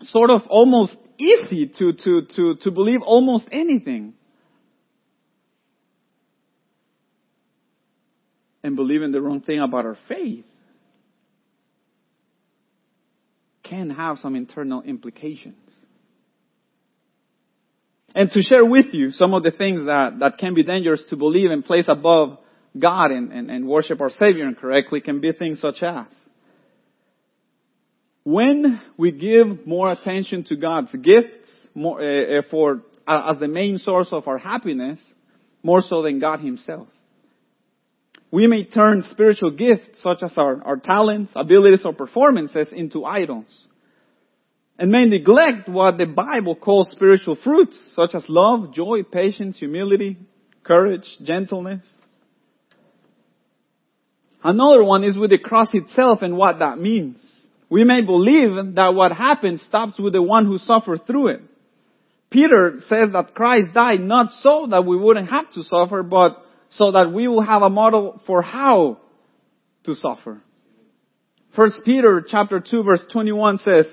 sort 0.00 0.30
of 0.30 0.42
almost 0.48 0.96
easy 1.18 1.70
to, 1.78 1.92
to, 1.92 2.22
to, 2.34 2.54
to 2.62 2.70
believe 2.72 3.00
almost 3.02 3.46
anything. 3.52 4.14
And 8.66 8.74
believing 8.74 9.12
the 9.12 9.22
wrong 9.22 9.42
thing 9.42 9.60
about 9.60 9.84
our 9.84 9.96
faith 10.08 10.44
can 13.62 13.90
have 13.90 14.18
some 14.18 14.34
internal 14.34 14.82
implications 14.82 15.54
and 18.16 18.30
to 18.30 18.40
share 18.40 18.64
with 18.64 18.86
you 18.92 19.12
some 19.12 19.34
of 19.34 19.42
the 19.42 19.50
things 19.50 19.84
that, 19.84 20.18
that 20.20 20.38
can 20.38 20.54
be 20.54 20.64
dangerous 20.64 21.04
to 21.10 21.16
believe 21.16 21.50
and 21.50 21.64
place 21.64 21.84
above 21.86 22.38
God 22.76 23.10
and, 23.10 23.30
and, 23.30 23.50
and 23.50 23.68
worship 23.68 24.00
our 24.00 24.10
Savior 24.10 24.48
incorrectly 24.48 25.00
can 25.00 25.20
be 25.20 25.30
things 25.32 25.60
such 25.60 25.82
as 25.82 26.06
when 28.24 28.80
we 28.96 29.12
give 29.12 29.66
more 29.66 29.92
attention 29.92 30.44
to 30.44 30.56
God's 30.56 30.92
gifts 30.92 31.50
more, 31.74 32.00
uh, 32.00 32.42
for 32.50 32.82
uh, 33.06 33.32
as 33.32 33.38
the 33.38 33.48
main 33.48 33.78
source 33.78 34.08
of 34.10 34.26
our 34.26 34.38
happiness, 34.38 34.98
more 35.62 35.82
so 35.82 36.02
than 36.02 36.18
God 36.18 36.40
Himself. 36.40 36.88
We 38.30 38.46
may 38.46 38.64
turn 38.64 39.02
spiritual 39.10 39.52
gifts 39.52 40.02
such 40.02 40.22
as 40.22 40.36
our, 40.36 40.62
our 40.64 40.76
talents, 40.76 41.32
abilities, 41.36 41.84
or 41.84 41.92
performances 41.92 42.72
into 42.72 43.04
idols 43.04 43.46
and 44.78 44.90
may 44.90 45.06
neglect 45.06 45.68
what 45.68 45.96
the 45.96 46.04
Bible 46.04 46.54
calls 46.54 46.90
spiritual 46.90 47.36
fruits, 47.42 47.78
such 47.94 48.14
as 48.14 48.26
love, 48.28 48.74
joy, 48.74 49.02
patience, 49.02 49.58
humility, 49.58 50.18
courage, 50.64 51.06
gentleness. 51.22 51.84
Another 54.44 54.84
one 54.84 55.02
is 55.02 55.16
with 55.16 55.30
the 55.30 55.38
cross 55.38 55.68
itself 55.72 56.20
and 56.22 56.36
what 56.36 56.58
that 56.58 56.78
means. 56.78 57.18
We 57.68 57.84
may 57.84 58.02
believe 58.02 58.74
that 58.74 58.94
what 58.94 59.12
happens 59.12 59.62
stops 59.62 59.98
with 59.98 60.12
the 60.12 60.22
one 60.22 60.46
who 60.46 60.58
suffered 60.58 61.06
through 61.06 61.28
it. 61.28 61.40
Peter 62.30 62.76
says 62.80 63.10
that 63.12 63.34
Christ 63.34 63.72
died 63.72 64.00
not 64.00 64.30
so 64.40 64.68
that 64.70 64.84
we 64.84 64.96
wouldn't 64.96 65.30
have 65.30 65.50
to 65.52 65.62
suffer, 65.62 66.02
but 66.02 66.36
so 66.76 66.92
that 66.92 67.12
we 67.12 67.26
will 67.26 67.42
have 67.42 67.62
a 67.62 67.70
model 67.70 68.20
for 68.26 68.42
how 68.42 68.98
to 69.84 69.94
suffer. 69.94 70.42
First 71.54 71.80
Peter 71.84 72.24
chapter 72.26 72.60
2 72.60 72.82
verse 72.82 73.04
21 73.12 73.58
says, 73.58 73.86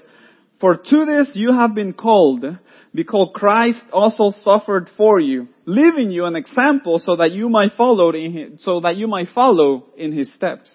for 0.60 0.78
to 0.78 1.06
this 1.06 1.32
you 1.34 1.52
have 1.52 1.76
been 1.76 1.94
called, 1.94 2.46
because 2.94 3.30
Christ 3.34 3.84
also 3.92 4.32
suffered 4.44 4.90
for 4.96 5.20
you, 5.20 5.48
leaving 5.66 6.12
you 6.12 6.26
an 6.26 6.36
example 6.36 7.00
so 7.00 7.16
that 7.16 7.32
you 7.32 7.50
might 7.50 7.74
follow 7.76 8.12
in 8.12 8.34
his, 8.34 8.64
so 8.64 8.82
that 8.82 8.96
you 8.98 9.08
might 9.08 9.30
follow 9.34 9.86
in 9.98 10.12
his 10.12 10.34
steps. 10.34 10.70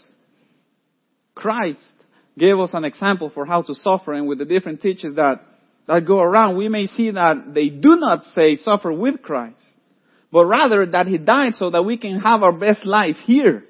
Christ 1.35 1.81
gave 2.37 2.59
us 2.59 2.71
an 2.73 2.85
example 2.85 3.31
for 3.33 3.47
how 3.47 3.63
to 3.63 3.75
suffer, 3.75 4.13
and 4.13 4.27
with 4.27 4.39
the 4.39 4.45
different 4.45 4.83
teachers 4.83 5.15
that 5.17 5.41
that 5.87 6.07
go 6.07 6.21
around, 6.21 6.57
we 6.57 6.69
may 6.69 6.87
see 6.87 7.11
that 7.11 7.55
they 7.55 7.69
do 7.69 7.97
not 7.97 8.25
say 8.35 8.57
suffer 8.57 8.93
with 8.93 9.23
Christ, 9.23 9.57
but 10.31 10.47
rather 10.47 10.87
that 10.87 11.07
he 11.07 11.19
died 11.19 11.55
so 11.55 11.71
that 11.71 11.83
we 11.83 11.97
can 11.97 12.21
have 12.21 12.43
our 12.43 12.53
best 12.53 12.85
life 12.85 13.17
here. 13.25 13.65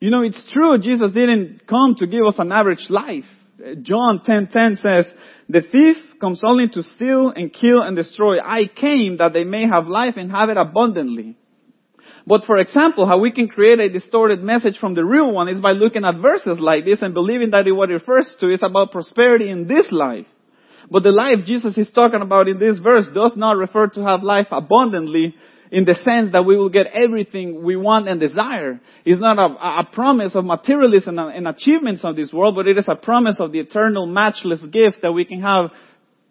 You 0.00 0.10
know, 0.10 0.22
it's 0.22 0.44
true, 0.52 0.78
Jesus 0.78 1.10
didn't 1.10 1.66
come 1.66 1.96
to 1.96 2.06
give 2.06 2.24
us 2.24 2.38
an 2.38 2.52
average 2.52 2.86
life. 2.88 3.24
John 3.82 4.20
10:10 4.20 4.76
says, 4.76 5.06
"The 5.48 5.62
thief 5.62 5.96
comes 6.20 6.42
only 6.44 6.68
to 6.68 6.82
steal 6.82 7.30
and 7.30 7.52
kill 7.52 7.82
and 7.82 7.96
destroy. 7.96 8.38
I 8.38 8.66
came 8.66 9.16
that 9.16 9.32
they 9.32 9.44
may 9.44 9.66
have 9.66 9.88
life 9.88 10.16
and 10.16 10.30
have 10.30 10.50
it 10.50 10.56
abundantly." 10.56 11.36
But 12.26 12.44
for 12.44 12.58
example, 12.58 13.06
how 13.06 13.18
we 13.18 13.32
can 13.32 13.48
create 13.48 13.80
a 13.80 13.88
distorted 13.88 14.42
message 14.42 14.78
from 14.78 14.94
the 14.94 15.04
real 15.04 15.32
one 15.32 15.48
is 15.48 15.60
by 15.60 15.72
looking 15.72 16.04
at 16.04 16.16
verses 16.16 16.60
like 16.60 16.84
this 16.84 17.02
and 17.02 17.14
believing 17.14 17.50
that 17.50 17.66
what 17.74 17.90
it 17.90 17.94
refers 17.94 18.36
to 18.36 18.50
is 18.50 18.62
about 18.62 18.92
prosperity 18.92 19.48
in 19.48 19.66
this 19.66 19.90
life. 19.90 20.26
But 20.90 21.02
the 21.02 21.12
life 21.12 21.44
Jesus 21.46 21.76
is 21.76 21.90
talking 21.94 22.22
about 22.22 22.48
in 22.48 22.58
this 22.58 22.78
verse 22.78 23.06
does 23.14 23.34
not 23.36 23.56
refer 23.56 23.88
to 23.88 24.04
have 24.04 24.22
life 24.22 24.46
abundantly, 24.50 25.34
in 25.70 25.84
the 25.84 25.94
sense 25.94 26.32
that 26.32 26.44
we 26.46 26.56
will 26.56 26.70
get 26.70 26.86
everything 26.94 27.62
we 27.62 27.76
want 27.76 28.08
and 28.08 28.18
desire. 28.18 28.80
It's 29.04 29.20
not 29.20 29.38
a, 29.38 29.80
a 29.80 29.88
promise 29.92 30.34
of 30.34 30.44
materialism 30.44 31.18
and, 31.18 31.34
and 31.34 31.48
achievements 31.48 32.04
of 32.04 32.16
this 32.16 32.32
world, 32.32 32.54
but 32.54 32.66
it 32.66 32.78
is 32.78 32.88
a 32.88 32.94
promise 32.94 33.36
of 33.38 33.52
the 33.52 33.60
eternal 33.60 34.06
matchless 34.06 34.64
gift 34.64 35.02
that 35.02 35.12
we 35.12 35.24
can 35.24 35.42
have 35.42 35.70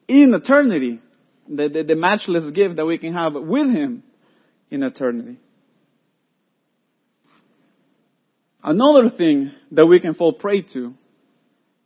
in 0.08 0.34
eternity. 0.34 1.00
The, 1.48 1.70
the, 1.70 1.84
the 1.84 1.96
matchless 1.96 2.52
gift 2.52 2.78
that 2.78 2.86
we 2.86 2.98
can 2.98 3.14
have 3.14 3.34
with 3.34 3.70
Him 3.70 4.04
in 4.72 4.84
eternity. 4.84 5.38
Another 8.64 9.10
thing 9.10 9.52
that 9.72 9.86
we 9.86 10.00
can 10.00 10.14
fall 10.14 10.34
prey 10.34 10.64
to 10.74 10.94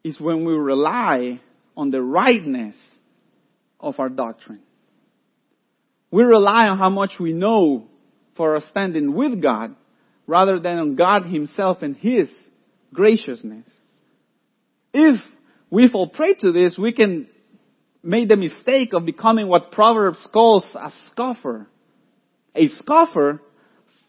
is 0.03 0.19
when 0.19 0.45
we 0.45 0.53
rely 0.53 1.41
on 1.81 1.89
the 1.89 1.99
rightness 2.01 2.75
of 3.79 3.99
our 3.99 4.07
doctrine. 4.07 4.59
We 6.11 6.21
rely 6.21 6.67
on 6.67 6.77
how 6.77 6.89
much 6.89 7.13
we 7.19 7.33
know 7.33 7.87
for 8.37 8.53
our 8.53 8.61
standing 8.69 9.15
with 9.15 9.41
God 9.41 9.75
rather 10.27 10.59
than 10.59 10.77
on 10.77 10.95
God 10.95 11.25
Himself 11.25 11.81
and 11.81 11.95
His 11.97 12.29
graciousness. 12.93 13.67
If 14.93 15.21
we 15.71 15.89
fall 15.89 16.07
prey 16.07 16.35
to 16.35 16.51
this, 16.51 16.77
we 16.77 16.93
can 16.93 17.27
make 18.03 18.27
the 18.27 18.35
mistake 18.35 18.93
of 18.93 19.03
becoming 19.03 19.47
what 19.47 19.71
Proverbs 19.71 20.27
calls 20.31 20.63
a 20.75 20.91
scoffer. 21.07 21.65
A 22.53 22.67
scoffer 22.67 23.41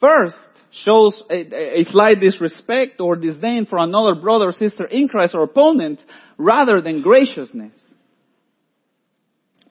first 0.02 0.36
shows 0.72 1.22
a, 1.30 1.80
a, 1.80 1.84
slight 1.84 2.20
disrespect 2.20 3.00
or 3.00 3.14
disdain 3.16 3.66
for 3.66 3.78
another 3.78 4.20
brother 4.20 4.46
or 4.48 4.52
sister 4.52 4.84
in 4.84 5.06
Christ 5.06 5.34
or 5.34 5.44
opponent 5.44 6.00
rather 6.36 6.80
than 6.80 7.02
graciousness. 7.02 7.78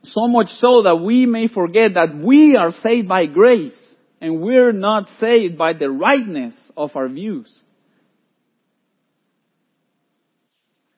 So 0.03 0.27
much 0.27 0.49
so 0.57 0.83
that 0.83 0.95
we 0.97 1.25
may 1.25 1.47
forget 1.47 1.95
that 1.95 2.15
we 2.15 2.55
are 2.55 2.71
saved 2.81 3.07
by 3.07 3.25
grace 3.25 3.77
and 4.19 4.41
we're 4.41 4.71
not 4.71 5.09
saved 5.19 5.57
by 5.57 5.73
the 5.73 5.89
rightness 5.89 6.55
of 6.77 6.91
our 6.95 7.09
views. 7.09 7.51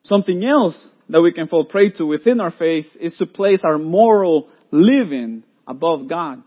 Something 0.03 0.43
else 0.43 0.77
that 1.09 1.21
we 1.21 1.31
can 1.31 1.47
fall 1.47 1.65
prey 1.65 1.89
to 1.91 2.05
within 2.05 2.41
our 2.41 2.51
faith 2.51 2.85
is 2.99 3.15
to 3.17 3.25
place 3.25 3.61
our 3.63 3.77
moral 3.77 4.49
living 4.71 5.43
above 5.65 6.09
God. 6.09 6.43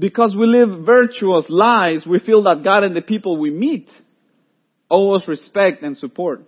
Because 0.00 0.34
we 0.34 0.46
live 0.46 0.86
virtuous 0.86 1.44
lives, 1.50 2.06
we 2.06 2.20
feel 2.20 2.44
that 2.44 2.64
God 2.64 2.84
and 2.84 2.96
the 2.96 3.02
people 3.02 3.36
we 3.36 3.50
meet 3.50 3.88
owe 4.90 5.12
us 5.12 5.28
respect 5.28 5.82
and 5.82 5.94
support. 5.94 6.42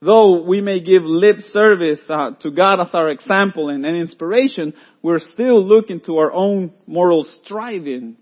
Though 0.00 0.42
we 0.42 0.62
may 0.62 0.80
give 0.80 1.02
lip 1.04 1.36
service 1.50 2.02
uh, 2.08 2.30
to 2.40 2.50
God 2.50 2.80
as 2.80 2.94
our 2.94 3.10
example 3.10 3.68
and, 3.68 3.84
and 3.84 3.94
inspiration, 3.94 4.72
we're 5.02 5.18
still 5.18 5.62
looking 5.62 6.00
to 6.06 6.16
our 6.16 6.32
own 6.32 6.72
moral 6.86 7.28
striving 7.44 8.16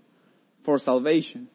for 0.65 0.79
salvation. 0.79 1.47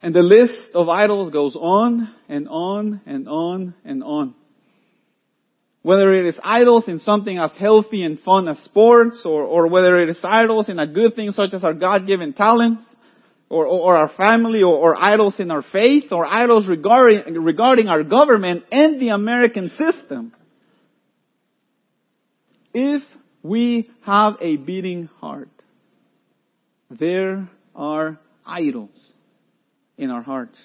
And 0.00 0.14
the 0.14 0.20
list 0.20 0.76
of 0.76 0.88
idols 0.88 1.32
goes 1.32 1.56
on 1.56 2.14
and 2.28 2.46
on 2.48 3.00
and 3.04 3.28
on 3.28 3.74
and 3.84 4.04
on. 4.04 4.34
Whether 5.88 6.12
it 6.12 6.26
is 6.26 6.38
idols 6.44 6.86
in 6.86 6.98
something 6.98 7.38
as 7.38 7.50
healthy 7.58 8.02
and 8.02 8.20
fun 8.20 8.46
as 8.46 8.58
sports, 8.58 9.22
or, 9.24 9.42
or 9.44 9.68
whether 9.68 9.98
it 9.98 10.10
is 10.10 10.20
idols 10.22 10.68
in 10.68 10.78
a 10.78 10.86
good 10.86 11.16
thing 11.16 11.30
such 11.30 11.54
as 11.54 11.64
our 11.64 11.72
God-given 11.72 12.34
talents, 12.34 12.84
or, 13.48 13.64
or, 13.64 13.96
our 13.96 14.10
family, 14.10 14.62
or, 14.62 14.76
or, 14.76 15.02
idols 15.02 15.36
in 15.40 15.50
our 15.50 15.62
faith, 15.72 16.12
or 16.12 16.26
idols 16.26 16.68
regarding, 16.68 17.32
regarding 17.42 17.88
our 17.88 18.02
government 18.02 18.64
and 18.70 19.00
the 19.00 19.08
American 19.08 19.70
system. 19.70 20.34
If 22.74 23.00
we 23.42 23.88
have 24.02 24.34
a 24.42 24.58
beating 24.58 25.08
heart, 25.22 25.48
there 26.90 27.48
are 27.74 28.18
idols 28.44 28.90
in 29.96 30.10
our 30.10 30.22
hearts. 30.22 30.58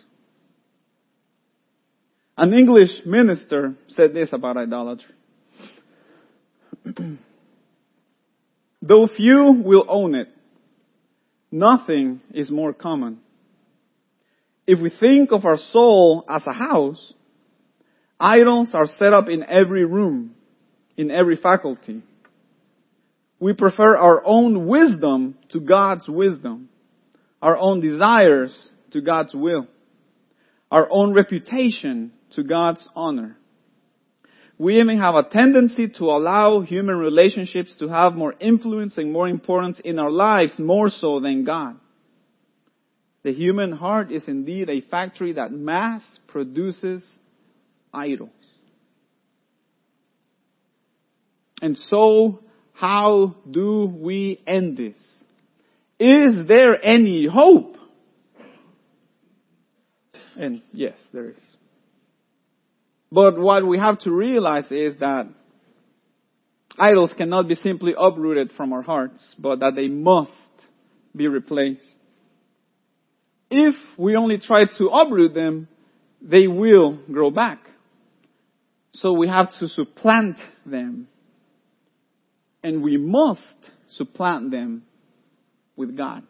An 2.38 2.54
English 2.54 2.90
minister 3.06 3.76
said 3.90 4.14
this 4.14 4.30
about 4.34 4.58
idolatry. 4.58 5.14
Though 8.82 9.08
few 9.08 9.62
will 9.64 9.86
own 9.88 10.16
it, 10.16 10.30
nothing 11.52 12.22
is 12.34 12.50
more 12.52 12.74
common. 12.74 13.20
If 14.66 14.80
we 14.80 14.90
think 14.90 15.32
of 15.32 15.46
our 15.46 15.58
soul 15.58 16.26
as 16.28 16.44
a 16.48 16.54
house, 16.54 17.14
idols 18.20 18.70
are 18.74 18.88
set 18.88 19.14
up 19.14 19.30
in 19.30 19.44
every 19.44 19.86
room, 19.86 20.36
in 20.98 21.12
every 21.12 21.36
faculty. 21.36 22.02
We 23.40 23.54
prefer 23.54 23.96
our 23.96 24.24
own 24.26 24.68
wisdom 24.68 25.38
to 25.52 25.60
God's 25.60 26.08
wisdom, 26.08 26.70
our 27.42 27.58
own 27.58 27.82
desires 27.82 28.58
to 28.92 29.02
God's 29.02 29.34
will, 29.34 29.68
our 30.74 30.88
own 30.90 31.14
reputation 31.14 32.12
to 32.32 32.42
God's 32.42 32.90
honor. 32.96 33.38
We 34.58 34.80
even 34.80 34.98
have 34.98 35.14
a 35.14 35.22
tendency 35.22 35.88
to 36.00 36.06
allow 36.06 36.62
human 36.62 36.98
relationships 36.98 37.78
to 37.78 37.90
have 37.90 38.16
more 38.16 38.34
influence 38.40 38.98
and 38.98 39.14
more 39.14 39.28
importance 39.28 39.80
in 39.86 40.00
our 40.00 40.10
lives 40.10 40.58
more 40.58 40.90
so 40.90 41.20
than 41.20 41.46
God. 41.46 41.76
The 43.22 43.34
human 43.34 43.72
heart 43.72 44.12
is 44.12 44.28
indeed 44.28 44.68
a 44.68 44.82
factory 44.82 45.34
that 45.34 45.52
mass 45.52 46.02
produces 46.28 47.06
idols. 47.94 48.32
And 51.62 51.78
so, 51.78 52.40
how 52.74 53.36
do 53.50 53.86
we 53.86 54.42
end 54.48 54.78
this? 54.78 54.98
Is 56.00 56.48
there 56.48 56.84
any 56.84 57.28
hope? 57.28 57.78
And 60.38 60.62
yes, 60.72 60.94
there 61.12 61.30
is. 61.30 61.42
But 63.12 63.38
what 63.38 63.66
we 63.66 63.78
have 63.78 64.00
to 64.00 64.12
realize 64.12 64.72
is 64.72 64.98
that 65.00 65.28
idols 66.80 67.14
cannot 67.16 67.48
be 67.48 67.56
simply 67.56 67.94
uprooted 67.98 68.52
from 68.58 68.74
our 68.74 68.82
hearts, 68.82 69.36
but 69.38 69.60
that 69.60 69.74
they 69.76 69.88
must 69.88 70.32
be 71.16 71.28
replaced. 71.28 71.86
If 73.52 73.76
we 73.98 74.16
only 74.16 74.40
try 74.40 74.64
to 74.80 74.88
uproot 74.88 75.36
them, 75.36 75.68
they 76.22 76.48
will 76.48 76.98
grow 77.12 77.30
back. 77.30 77.60
So 78.94 79.14
we 79.14 79.28
have 79.28 79.52
to 79.60 79.68
supplant 79.68 80.38
them. 80.66 81.08
And 82.64 82.82
we 82.82 82.98
must 82.98 83.42
supplant 83.90 84.50
them 84.50 84.84
with 85.76 85.96
God. 85.96 86.24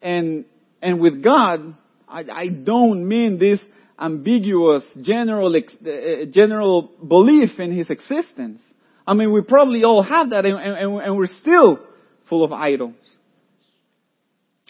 And, 0.00 0.44
and 0.80 1.00
with 1.00 1.22
God, 1.22 1.76
I, 2.12 2.24
I 2.32 2.48
don't 2.48 3.08
mean 3.08 3.38
this 3.38 3.60
ambiguous 3.98 4.84
general, 5.00 5.54
uh, 5.54 6.24
general 6.30 6.90
belief 7.06 7.58
in 7.58 7.76
his 7.76 7.88
existence. 7.88 8.60
I 9.06 9.14
mean, 9.14 9.32
we 9.32 9.42
probably 9.42 9.84
all 9.84 10.02
have 10.02 10.30
that 10.30 10.44
and, 10.44 10.56
and, 10.56 11.00
and 11.00 11.16
we're 11.16 11.26
still 11.40 11.80
full 12.28 12.44
of 12.44 12.52
idols. 12.52 12.94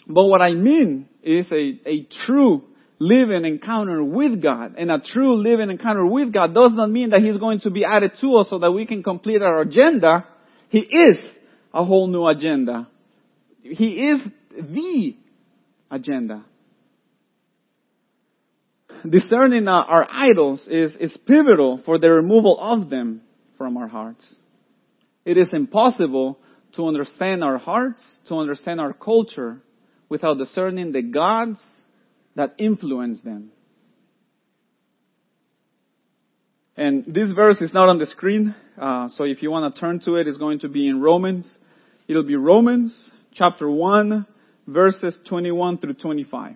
But 0.07 0.25
what 0.25 0.41
I 0.41 0.51
mean 0.51 1.07
is 1.21 1.51
a, 1.51 1.79
a 1.85 2.07
true 2.25 2.63
living 2.99 3.45
encounter 3.45 4.03
with 4.03 4.41
God. 4.41 4.75
And 4.77 4.91
a 4.91 4.99
true 4.99 5.35
living 5.35 5.69
encounter 5.69 6.05
with 6.05 6.33
God 6.33 6.53
does 6.53 6.71
not 6.73 6.89
mean 6.89 7.11
that 7.11 7.21
He's 7.21 7.37
going 7.37 7.59
to 7.61 7.69
be 7.69 7.85
added 7.85 8.13
to 8.21 8.37
us 8.37 8.49
so 8.49 8.59
that 8.59 8.71
we 8.71 8.85
can 8.85 9.03
complete 9.03 9.41
our 9.41 9.61
agenda. 9.61 10.25
He 10.69 10.79
is 10.79 11.17
a 11.73 11.83
whole 11.83 12.07
new 12.07 12.25
agenda. 12.27 12.87
He 13.61 14.09
is 14.09 14.21
the 14.51 15.15
agenda 15.89 16.45
discerning 19.09 19.67
our 19.67 20.07
idols 20.09 20.67
is, 20.69 20.95
is 20.99 21.17
pivotal 21.27 21.81
for 21.85 21.97
the 21.97 22.09
removal 22.09 22.57
of 22.59 22.89
them 22.89 23.21
from 23.57 23.77
our 23.77 23.87
hearts. 23.87 24.23
It 25.25 25.37
is 25.37 25.49
impossible 25.53 26.37
to 26.75 26.87
understand 26.87 27.43
our 27.43 27.57
hearts, 27.57 28.03
to 28.27 28.35
understand 28.35 28.79
our 28.81 28.93
culture, 28.93 29.61
without 30.09 30.37
discerning 30.37 30.91
the 30.91 31.01
gods 31.01 31.59
that 32.35 32.55
influence 32.57 33.21
them. 33.21 33.51
And 36.75 37.05
this 37.05 37.29
verse 37.31 37.61
is 37.61 37.73
not 37.73 37.89
on 37.89 37.99
the 37.99 38.07
screen, 38.07 38.55
uh, 38.81 39.07
so 39.09 39.25
if 39.25 39.43
you 39.43 39.51
want 39.51 39.73
to 39.73 39.79
turn 39.79 39.99
to 40.01 40.15
it, 40.15 40.27
it's 40.27 40.37
going 40.37 40.59
to 40.59 40.69
be 40.69 40.87
in 40.87 41.01
Romans. 41.01 41.47
It'll 42.07 42.23
be 42.23 42.35
Romans 42.35 43.11
chapter 43.33 43.69
1, 43.69 44.25
verses 44.67 45.17
21 45.27 45.77
through 45.77 45.93
25. 45.93 46.55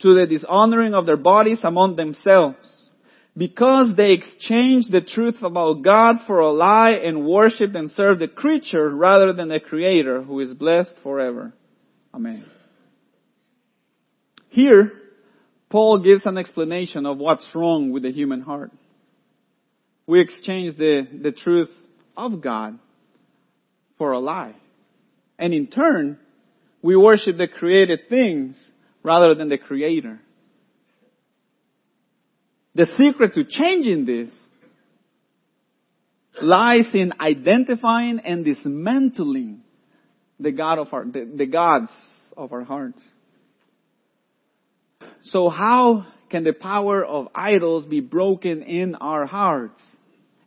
to 0.00 0.14
the 0.14 0.26
dishonoring 0.26 0.94
of 0.94 1.06
their 1.06 1.16
bodies 1.16 1.60
among 1.64 1.96
themselves, 1.96 2.56
because 3.36 3.92
they 3.96 4.12
exchanged 4.12 4.90
the 4.90 5.00
truth 5.00 5.42
about 5.42 5.82
God 5.82 6.16
for 6.26 6.40
a 6.40 6.52
lie 6.52 6.90
and 6.90 7.26
worshiped 7.26 7.76
and 7.76 7.90
served 7.90 8.20
the 8.20 8.28
creature 8.28 8.88
rather 8.88 9.32
than 9.32 9.48
the 9.48 9.60
Creator 9.60 10.22
who 10.22 10.40
is 10.40 10.52
blessed 10.54 10.94
forever. 11.02 11.52
Amen. 12.12 12.44
Here, 14.48 14.92
Paul 15.70 16.02
gives 16.02 16.24
an 16.26 16.38
explanation 16.38 17.06
of 17.06 17.18
what's 17.18 17.46
wrong 17.54 17.92
with 17.92 18.02
the 18.02 18.10
human 18.10 18.40
heart. 18.40 18.72
We 20.06 20.20
exchange 20.20 20.78
the, 20.78 21.06
the 21.22 21.32
truth 21.32 21.70
of 22.16 22.40
God 22.40 22.78
for 23.98 24.12
a 24.12 24.18
lie. 24.18 24.54
And 25.38 25.52
in 25.52 25.66
turn, 25.66 26.18
we 26.82 26.96
worship 26.96 27.36
the 27.36 27.46
created 27.46 28.08
things 28.08 28.56
rather 29.02 29.34
than 29.34 29.48
the 29.48 29.58
creator. 29.58 30.20
The 32.74 32.86
secret 32.96 33.34
to 33.34 33.44
changing 33.44 34.04
this 34.06 34.30
lies 36.40 36.86
in 36.94 37.12
identifying 37.20 38.20
and 38.24 38.44
dismantling 38.44 39.62
the 40.38 40.52
God 40.52 40.78
of 40.78 40.92
our, 40.92 41.04
the, 41.04 41.28
the 41.36 41.46
gods 41.46 41.90
of 42.36 42.52
our 42.52 42.62
hearts. 42.62 43.02
So 45.24 45.48
how 45.48 46.06
can 46.30 46.44
the 46.44 46.52
power 46.52 47.04
of 47.04 47.28
idols 47.34 47.84
be 47.84 48.00
broken 48.00 48.62
in 48.62 48.94
our 48.94 49.26
hearts? 49.26 49.80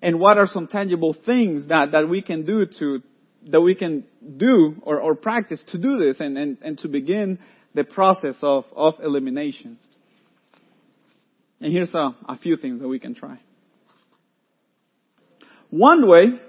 And 0.02 0.20
what 0.20 0.38
are 0.38 0.48
some 0.48 0.68
tangible 0.68 1.16
things 1.26 1.68
that, 1.68 1.92
that 1.92 2.10
we 2.10 2.22
can 2.22 2.46
do 2.46 2.66
to, 2.80 3.02
that 3.50 3.62
we 3.62 3.76
can 3.76 4.06
do 4.38 4.76
or, 4.84 5.00
or 5.00 5.16
practice 5.16 5.64
to 5.72 5.78
do 5.78 5.98
this 5.98 6.18
and, 6.20 6.38
and, 6.38 6.58
and 6.62 6.78
to 6.80 6.88
begin 6.88 7.40
the 7.74 7.84
process 7.84 8.36
of, 8.42 8.66
of 8.76 8.96
elimination. 9.04 9.78
And 11.60 11.72
here's 11.72 11.94
a, 11.94 12.16
a 12.28 12.38
few 12.38 12.58
things 12.58 12.82
that 12.82 12.88
we 12.88 13.00
can 13.00 13.16
try. 13.16 13.40
One 15.70 16.08
way 16.08 16.40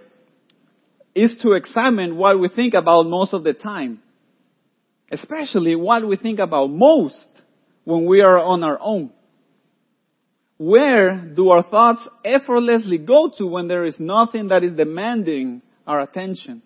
is 1.15 1.37
to 1.43 1.53
examine 1.53 2.17
what 2.17 2.41
we 2.41 2.49
think 2.49 2.75
about 2.75 3.07
most 3.07 3.35
of 3.35 3.45
the 3.45 3.53
time. 3.53 4.01
Especially 5.11 5.77
what 5.77 6.07
we 6.07 6.17
think 6.17 6.39
about 6.39 6.69
most 6.69 7.29
when 7.85 8.07
we 8.07 8.23
are 8.23 8.39
on 8.39 8.65
our 8.65 8.79
own. 8.81 9.13
Where 10.57 11.17
do 11.17 11.51
our 11.51 11.63
thoughts 11.63 12.09
effortlessly 12.25 12.99
go 12.99 13.31
to 13.37 13.47
when 13.47 13.69
there 13.69 13.85
is 13.85 13.97
nothing 13.99 14.49
that 14.49 14.65
is 14.65 14.73
demanding 14.73 15.61
our 15.87 16.01
attention? 16.01 16.63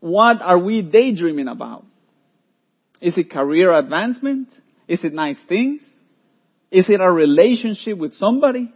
What 0.00 0.40
are 0.40 0.58
we 0.58 0.82
daydreaming 0.82 1.48
about? 1.48 1.84
Is 3.04 3.18
it 3.18 3.30
career 3.30 3.70
advancement? 3.70 4.48
Is 4.88 5.04
it 5.04 5.12
nice 5.12 5.36
things? 5.46 5.82
Is 6.70 6.86
it 6.88 7.02
a 7.02 7.12
relationship 7.12 7.98
with 7.98 8.14
somebody? 8.14 8.72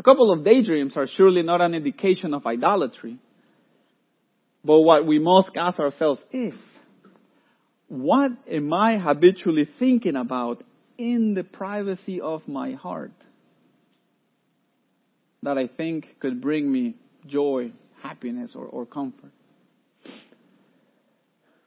A 0.00 0.02
couple 0.02 0.32
of 0.32 0.44
daydreams 0.44 0.96
are 0.96 1.06
surely 1.06 1.42
not 1.42 1.60
an 1.60 1.76
indication 1.76 2.34
of 2.34 2.44
idolatry. 2.44 3.18
But 4.64 4.80
what 4.80 5.06
we 5.06 5.20
must 5.20 5.50
ask 5.56 5.78
ourselves 5.78 6.20
is, 6.32 6.54
what 7.86 8.32
am 8.50 8.72
I 8.74 8.98
habitually 8.98 9.68
thinking 9.78 10.16
about 10.16 10.64
in 10.98 11.34
the 11.34 11.44
privacy 11.44 12.20
of 12.20 12.48
my 12.48 12.72
heart 12.72 13.12
that 15.44 15.56
I 15.56 15.68
think 15.68 16.16
could 16.18 16.40
bring 16.40 16.70
me 16.70 16.96
joy, 17.28 17.70
happiness, 18.02 18.54
or, 18.56 18.64
or 18.64 18.86
comfort? 18.86 19.30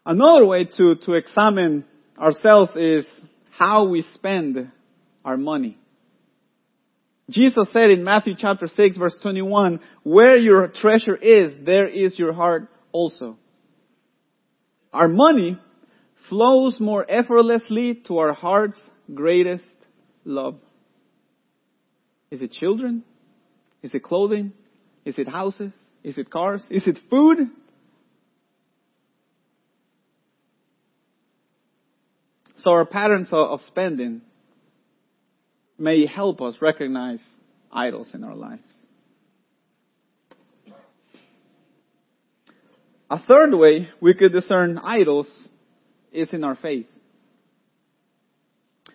Another 0.06 0.46
way 0.46 0.66
to, 0.66 0.96
to 0.96 1.14
examine 1.14 1.86
ourselves 2.18 2.76
is 2.76 3.06
how 3.58 3.88
we 3.88 4.04
spend 4.14 4.72
our 5.24 5.38
money. 5.38 5.78
Jesus 7.30 7.68
said 7.74 7.90
in 7.90 8.04
Matthew 8.04 8.36
chapter 8.38 8.68
6 8.68 8.98
verse 8.98 9.18
21, 9.22 9.80
where 10.04 10.36
your 10.38 10.68
treasure 10.68 11.16
is, 11.16 11.54
there 11.66 11.88
is 11.88 12.20
your 12.20 12.34
heart 12.34 12.70
also. 12.92 13.38
Our 14.94 15.08
money 15.08 15.60
flows 16.30 16.80
more 16.80 17.06
effortlessly 17.10 17.96
to 18.08 18.20
our 18.20 18.34
heart's 18.34 18.80
greatest 19.12 19.66
love. 20.24 20.60
Is 22.30 22.42
it 22.42 22.52
children? 22.52 23.04
Is 23.82 23.96
it 23.96 24.04
clothing? 24.04 24.54
Is 25.04 25.18
it 25.18 25.28
houses? 25.28 25.72
Is 26.04 26.18
it 26.18 26.30
cars? 26.30 26.64
Is 26.70 26.88
it 26.88 27.00
food? 27.10 27.50
So 32.58 32.72
our 32.72 32.86
patterns 32.86 33.30
of 33.32 33.62
spending 33.62 34.22
may 35.78 36.06
help 36.06 36.42
us 36.42 36.56
recognize 36.62 37.22
idols 37.72 38.10
in 38.14 38.24
our 38.24 38.36
lives. 38.36 38.62
A 43.10 43.20
third 43.20 43.54
way 43.54 43.90
we 44.02 44.14
could 44.14 44.32
discern 44.32 44.80
idols 44.80 45.32
is 46.12 46.34
in 46.34 46.44
our 46.44 46.56
faith. 46.56 46.88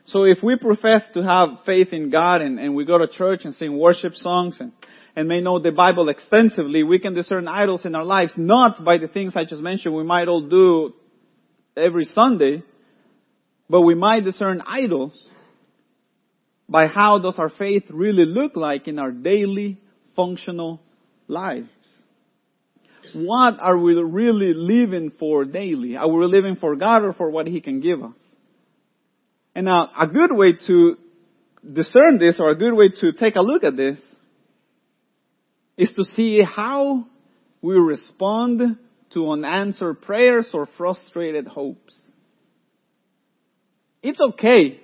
So 0.07 0.25
if 0.25 0.42
we 0.42 0.57
profess 0.57 1.05
to 1.14 1.23
have 1.23 1.49
faith 1.64 1.92
in 1.92 2.11
God 2.11 2.40
and, 2.42 2.59
and 2.59 2.75
we 2.75 2.85
go 2.85 2.99
to 2.99 3.07
church 3.07 3.42
and 3.44 3.55
sing 3.55 3.79
worship 3.79 4.14
songs 4.16 4.57
and, 4.59 4.73
and 5.14 5.29
may 5.29 5.40
know 5.40 5.61
the 5.61 5.70
Bible 5.70 6.09
extensively, 6.09 6.83
we 6.83 6.99
can 6.99 7.14
discern 7.14 7.46
idols 7.46 7.85
in 7.85 7.94
our 7.94 8.05
lives 8.05 8.33
not 8.37 8.85
by 8.85 8.99
the 8.99 9.07
things 9.07 9.35
I 9.37 9.44
just 9.44 9.62
mentioned 9.62 9.94
we 9.94 10.03
might 10.03 10.27
all 10.27 10.49
do 10.49 10.94
every 11.77 12.07
Sunday, 12.07 12.64
but 13.70 13.83
we 13.83 13.94
might 13.94 14.24
discern 14.24 14.61
idols 14.66 15.16
by 16.68 16.88
how 16.88 17.20
does 17.20 17.38
our 17.38 17.50
faith 17.50 17.85
really 17.88 18.24
look 18.24 18.56
like 18.56 18.88
in 18.88 18.98
our 18.98 19.12
daily 19.12 19.80
functional 20.16 20.83
lives. 21.28 21.68
What 23.14 23.61
are 23.61 23.78
we 23.78 23.94
really 23.94 24.54
living 24.54 25.12
for 25.18 25.44
daily? 25.44 25.96
Are 25.96 26.09
we 26.09 26.26
living 26.26 26.56
for 26.56 26.74
God 26.74 27.04
or 27.04 27.12
for 27.12 27.30
what 27.30 27.46
He 27.46 27.61
can 27.61 27.80
give 27.80 28.02
us? 28.02 28.16
And 29.54 29.66
now, 29.66 29.90
a 29.98 30.09
good 30.09 30.33
way 30.33 30.54
to 30.66 30.96
discern 31.72 32.18
this 32.18 32.40
or 32.40 32.50
a 32.50 32.56
good 32.56 32.74
way 32.74 32.88
to 33.00 33.12
take 33.12 33.37
a 33.37 33.42
look 33.42 33.62
at 33.62 33.76
this 33.76 34.00
is 35.76 35.92
to 35.94 36.04
see 36.16 36.40
how 36.42 37.06
we 37.62 37.74
respond 37.74 38.78
to 39.14 39.30
unanswered 39.30 40.02
prayers 40.02 40.50
or 40.52 40.68
frustrated 40.76 41.46
hopes. 41.46 41.94
It's 44.02 44.20
okay 44.20 44.80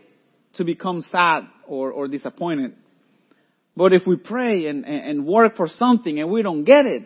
to 0.55 0.65
become 0.65 1.03
sad 1.11 1.45
or, 1.67 1.91
or 1.91 2.09
disappointed. 2.09 2.75
But 3.77 3.93
if 3.93 4.07
we 4.07 4.17
pray 4.17 4.67
and, 4.67 4.85
and 4.85 5.27
work 5.27 5.57
for 5.57 5.69
something 5.69 6.19
and 6.19 6.31
we 6.31 6.43
don't 6.43 6.65
get 6.65 6.87
it, 6.87 7.03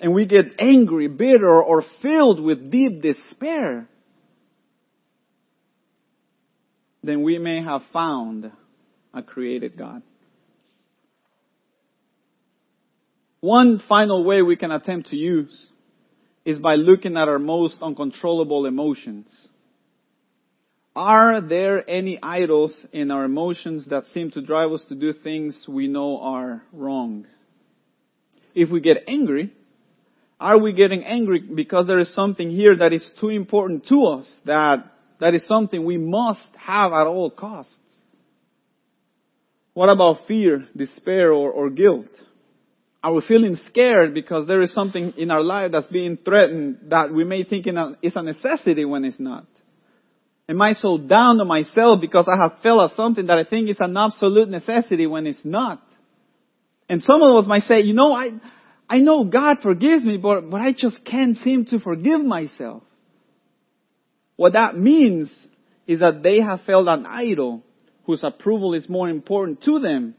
and 0.00 0.14
we 0.14 0.24
get 0.24 0.54
angry, 0.58 1.08
bitter, 1.08 1.62
or 1.62 1.84
filled 2.00 2.40
with 2.40 2.70
deep 2.70 3.02
despair, 3.02 3.86
then 7.02 7.22
we 7.22 7.38
may 7.38 7.62
have 7.62 7.82
found 7.92 8.50
a 9.12 9.22
created 9.22 9.76
God. 9.76 10.02
One 13.40 13.82
final 13.88 14.24
way 14.24 14.42
we 14.42 14.56
can 14.56 14.70
attempt 14.70 15.10
to 15.10 15.16
use 15.16 15.68
is 16.44 16.58
by 16.58 16.76
looking 16.76 17.16
at 17.16 17.28
our 17.28 17.38
most 17.38 17.76
uncontrollable 17.82 18.66
emotions. 18.66 19.26
Are 20.94 21.40
there 21.40 21.88
any 21.88 22.18
idols 22.20 22.74
in 22.92 23.10
our 23.10 23.24
emotions 23.24 23.86
that 23.90 24.06
seem 24.06 24.32
to 24.32 24.42
drive 24.42 24.72
us 24.72 24.84
to 24.88 24.96
do 24.96 25.12
things 25.12 25.64
we 25.68 25.86
know 25.86 26.20
are 26.20 26.62
wrong? 26.72 27.26
If 28.54 28.70
we 28.70 28.80
get 28.80 29.04
angry, 29.06 29.52
are 30.40 30.58
we 30.58 30.72
getting 30.72 31.04
angry 31.04 31.40
because 31.40 31.86
there 31.86 32.00
is 32.00 32.12
something 32.14 32.50
here 32.50 32.76
that 32.78 32.92
is 32.92 33.08
too 33.20 33.28
important 33.28 33.86
to 33.88 34.06
us 34.06 34.28
that 34.46 34.84
that 35.20 35.34
is 35.34 35.46
something 35.46 35.84
we 35.84 35.98
must 35.98 36.48
have 36.56 36.92
at 36.92 37.06
all 37.06 37.30
costs? 37.30 37.74
What 39.74 39.90
about 39.90 40.26
fear, 40.26 40.66
despair, 40.76 41.32
or, 41.32 41.52
or 41.52 41.70
guilt? 41.70 42.08
Are 43.02 43.14
we 43.14 43.22
feeling 43.26 43.56
scared 43.68 44.12
because 44.12 44.46
there 44.46 44.60
is 44.60 44.74
something 44.74 45.14
in 45.16 45.30
our 45.30 45.42
life 45.42 45.70
that's 45.72 45.86
being 45.86 46.16
threatened 46.16 46.78
that 46.88 47.12
we 47.12 47.22
may 47.24 47.44
think 47.44 47.66
is 48.02 48.16
a 48.16 48.22
necessity 48.22 48.84
when 48.84 49.04
it's 49.04 49.20
not? 49.20 49.46
Am 50.50 50.60
I 50.60 50.72
so 50.72 50.98
down 50.98 51.40
on 51.40 51.46
myself 51.46 52.00
because 52.00 52.28
I 52.28 52.36
have 52.36 52.60
felt 52.60 52.96
something 52.96 53.26
that 53.26 53.38
I 53.38 53.44
think 53.44 53.70
is 53.70 53.76
an 53.78 53.96
absolute 53.96 54.48
necessity 54.48 55.06
when 55.06 55.28
it's 55.28 55.44
not? 55.44 55.80
And 56.88 57.00
some 57.04 57.22
of 57.22 57.36
us 57.36 57.46
might 57.48 57.62
say, 57.62 57.82
you 57.82 57.92
know, 57.92 58.12
I, 58.12 58.30
I 58.88 58.98
know 58.98 59.22
God 59.22 59.58
forgives 59.62 60.04
me, 60.04 60.16
but, 60.16 60.50
but 60.50 60.60
I 60.60 60.72
just 60.72 61.04
can't 61.04 61.36
seem 61.36 61.66
to 61.66 61.78
forgive 61.78 62.20
myself. 62.20 62.82
What 64.34 64.54
that 64.54 64.76
means 64.76 65.32
is 65.86 66.00
that 66.00 66.24
they 66.24 66.40
have 66.40 66.62
felt 66.62 66.88
an 66.88 67.06
idol 67.06 67.62
whose 68.04 68.24
approval 68.24 68.74
is 68.74 68.88
more 68.88 69.08
important 69.08 69.62
to 69.62 69.78
them 69.78 70.16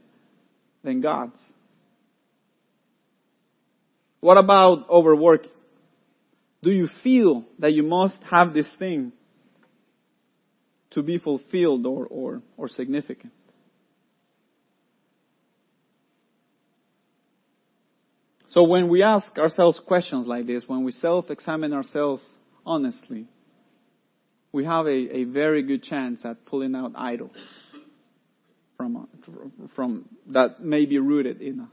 than 0.82 1.02
God's. 1.02 1.36
What 4.20 4.38
about 4.38 4.88
overwork? 4.88 5.42
Do 6.62 6.70
you 6.70 6.88
feel 7.02 7.44
that 7.58 7.74
you 7.74 7.82
must 7.82 8.16
have 8.30 8.54
this 8.54 8.68
thing 8.78 9.12
to 10.92 11.02
be 11.02 11.18
fulfilled 11.18 11.86
or, 11.86 12.06
or, 12.06 12.42
or 12.56 12.68
significant. 12.68 13.32
So 18.48 18.64
when 18.64 18.90
we 18.90 19.02
ask 19.02 19.38
ourselves 19.38 19.80
questions 19.86 20.26
like 20.26 20.46
this, 20.46 20.64
when 20.66 20.84
we 20.84 20.92
self-examine 20.92 21.72
ourselves 21.72 22.22
honestly, 22.66 23.26
we 24.52 24.66
have 24.66 24.86
a, 24.86 24.90
a 24.90 25.24
very 25.24 25.62
good 25.62 25.82
chance 25.82 26.22
at 26.24 26.44
pulling 26.44 26.74
out 26.74 26.92
idols 26.94 27.36
from, 28.76 29.08
from 29.74 30.04
that 30.28 30.62
may 30.62 30.84
be 30.84 30.98
rooted 30.98 31.40
in 31.40 31.60
us. 31.60 31.68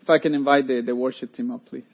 If 0.00 0.08
I 0.08 0.18
can 0.18 0.34
invite 0.34 0.66
the, 0.66 0.80
the 0.80 0.96
worship 0.96 1.34
team 1.34 1.50
up, 1.50 1.66
please. 1.66 1.84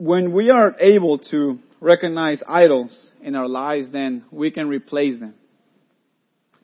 When 0.00 0.32
we 0.32 0.48
are 0.48 0.74
able 0.80 1.18
to 1.18 1.58
recognize 1.78 2.42
idols 2.48 2.90
in 3.22 3.36
our 3.36 3.46
lives, 3.46 3.88
then 3.92 4.24
we 4.30 4.50
can 4.50 4.66
replace 4.66 5.20
them. 5.20 5.34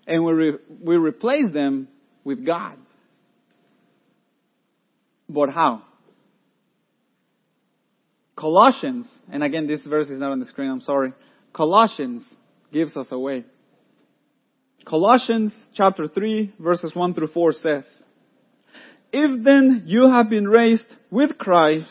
And 0.06 0.24
we, 0.24 0.32
re- 0.32 0.58
we 0.82 0.96
replace 0.96 1.52
them 1.52 1.88
with 2.24 2.46
God. 2.46 2.78
But 5.28 5.50
how? 5.50 5.82
Colossians, 8.36 9.06
and 9.30 9.42
again 9.42 9.66
this 9.66 9.84
verse 9.86 10.08
is 10.08 10.18
not 10.18 10.32
on 10.32 10.40
the 10.40 10.46
screen, 10.46 10.70
I'm 10.70 10.80
sorry. 10.80 11.12
Colossians 11.52 12.22
gives 12.72 12.96
us 12.96 13.08
a 13.10 13.18
way. 13.18 13.44
Colossians 14.86 15.54
chapter 15.74 16.08
3 16.08 16.54
verses 16.58 16.94
1 16.94 17.12
through 17.12 17.28
4 17.28 17.52
says, 17.52 17.84
If 19.12 19.44
then 19.44 19.82
you 19.84 20.10
have 20.10 20.30
been 20.30 20.48
raised 20.48 20.84
with 21.10 21.36
Christ, 21.36 21.90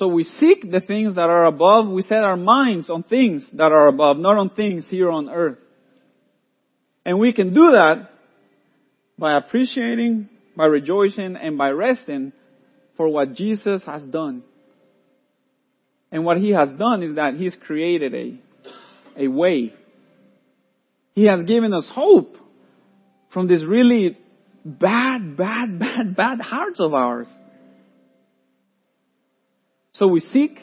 So 0.00 0.08
we 0.08 0.24
seek 0.24 0.62
the 0.62 0.80
things 0.80 1.16
that 1.16 1.28
are 1.28 1.44
above. 1.44 1.86
We 1.86 2.00
set 2.00 2.24
our 2.24 2.34
minds 2.34 2.88
on 2.88 3.02
things 3.02 3.46
that 3.52 3.70
are 3.70 3.86
above, 3.86 4.16
not 4.16 4.38
on 4.38 4.48
things 4.48 4.86
here 4.88 5.10
on 5.10 5.28
earth. 5.28 5.58
And 7.04 7.18
we 7.18 7.34
can 7.34 7.52
do 7.52 7.72
that 7.72 8.08
by 9.18 9.36
appreciating, 9.36 10.30
by 10.56 10.64
rejoicing, 10.64 11.36
and 11.36 11.58
by 11.58 11.68
resting 11.68 12.32
for 12.96 13.10
what 13.10 13.34
Jesus 13.34 13.82
has 13.84 14.02
done. 14.04 14.42
And 16.10 16.24
what 16.24 16.38
He 16.38 16.52
has 16.52 16.70
done 16.78 17.02
is 17.02 17.16
that 17.16 17.34
He's 17.34 17.54
created 17.66 18.14
a, 18.14 18.40
a 19.24 19.28
way. 19.28 19.74
He 21.12 21.26
has 21.26 21.44
given 21.44 21.74
us 21.74 21.86
hope 21.92 22.38
from 23.34 23.48
these 23.48 23.66
really 23.66 24.16
bad, 24.64 25.36
bad, 25.36 25.78
bad, 25.78 26.16
bad 26.16 26.40
hearts 26.40 26.80
of 26.80 26.94
ours. 26.94 27.28
So 29.92 30.06
we 30.08 30.20
seek 30.20 30.58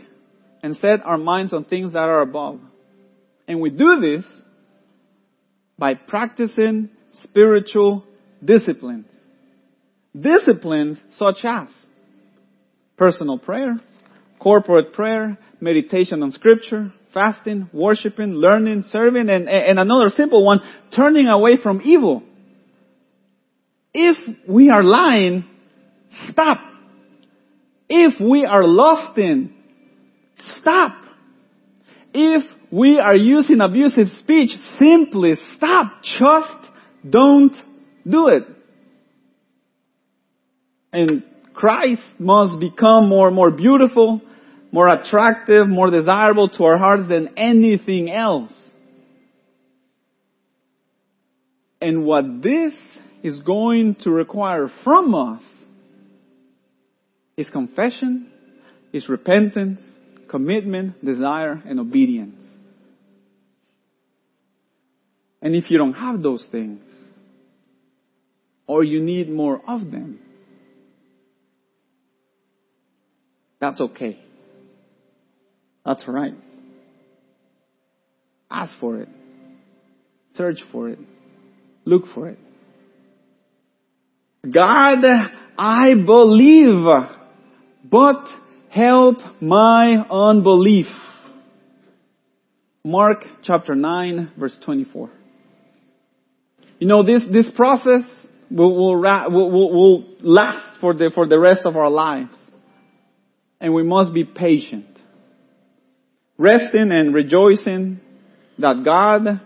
and 0.63 0.75
set 0.75 1.05
our 1.05 1.17
minds 1.17 1.53
on 1.53 1.65
things 1.65 1.93
that 1.93 1.99
are 1.99 2.21
above. 2.21 2.59
And 3.47 3.61
we 3.61 3.69
do 3.69 3.99
this 3.99 4.25
by 5.77 5.93
practicing 5.93 6.89
spiritual 7.23 8.03
disciplines. 8.43 9.07
Disciplines 10.19 10.99
such 11.11 11.37
as 11.43 11.67
personal 12.97 13.37
prayer, 13.37 13.79
corporate 14.39 14.93
prayer, 14.93 15.37
meditation 15.61 16.23
on 16.23 16.31
scripture, 16.31 16.91
fasting, 17.13 17.69
worshiping, 17.71 18.33
learning, 18.33 18.83
serving, 18.89 19.29
and, 19.29 19.47
and 19.47 19.79
another 19.79 20.09
simple 20.09 20.43
one, 20.43 20.59
turning 20.95 21.27
away 21.27 21.57
from 21.61 21.81
evil. 21.83 22.23
If 23.93 24.17
we 24.47 24.69
are 24.69 24.83
lying, 24.83 25.45
stop. 26.29 26.57
If 27.89 28.19
we 28.19 28.45
are 28.45 28.65
lusting, 28.65 29.53
stop. 30.59 30.93
If 32.13 32.43
we 32.71 32.99
are 32.99 33.15
using 33.15 33.61
abusive 33.61 34.07
speech, 34.19 34.49
simply 34.77 35.33
stop. 35.55 36.01
Just 36.03 36.71
don't 37.09 37.55
do 38.07 38.27
it. 38.27 38.43
And 40.91 41.23
Christ 41.53 42.01
must 42.19 42.59
become 42.59 43.07
more, 43.07 43.27
and 43.27 43.35
more 43.35 43.51
beautiful, 43.51 44.21
more 44.71 44.87
attractive, 44.87 45.67
more 45.67 45.89
desirable 45.89 46.49
to 46.49 46.63
our 46.65 46.77
hearts 46.77 47.07
than 47.07 47.37
anything 47.37 48.11
else. 48.11 48.53
And 51.81 52.05
what 52.05 52.41
this 52.41 52.73
is 53.23 53.39
going 53.41 53.95
to 54.01 54.11
require 54.11 54.69
from 54.83 55.15
us 55.15 55.41
is 57.37 57.49
confession, 57.51 58.31
is 58.91 59.07
repentance, 59.07 59.79
commitment, 60.29 61.03
desire, 61.05 61.61
and 61.65 61.79
obedience. 61.79 62.41
And 65.41 65.55
if 65.55 65.69
you 65.69 65.77
don't 65.77 65.93
have 65.93 66.23
those 66.23 66.45
things, 66.51 66.81
or 68.65 68.83
you 68.83 68.99
need 68.99 69.29
more 69.29 69.61
of 69.67 69.91
them, 69.91 70.19
that's 73.61 73.79
okay. 73.79 74.19
That's 75.85 76.03
right. 76.07 76.33
Ask 78.51 78.73
for 78.79 78.97
it. 78.97 79.09
Search 80.35 80.57
for 80.71 80.89
it. 80.89 80.99
Look 81.85 82.03
for 82.13 82.29
it. 82.29 82.39
God, 84.51 84.99
I 85.57 85.93
believe, 85.93 86.85
but 87.89 88.25
help 88.69 89.17
my 89.41 89.95
unbelief. 90.09 90.87
Mark 92.83 93.23
chapter 93.43 93.75
9 93.75 94.33
verse 94.37 94.57
24. 94.63 95.09
You 96.79 96.87
know, 96.87 97.03
this, 97.03 97.25
this 97.31 97.49
process 97.55 98.03
will, 98.51 98.75
will, 98.75 99.01
will, 99.31 99.73
will 99.73 100.05
last 100.21 100.79
for 100.79 100.93
the, 100.93 101.11
for 101.13 101.27
the 101.27 101.39
rest 101.39 101.61
of 101.65 101.75
our 101.75 101.89
lives. 101.89 102.37
And 103.59 103.73
we 103.73 103.83
must 103.83 104.13
be 104.13 104.23
patient. 104.23 104.85
Resting 106.37 106.91
and 106.91 107.15
rejoicing 107.15 107.99
that 108.59 108.83
God, 108.85 109.41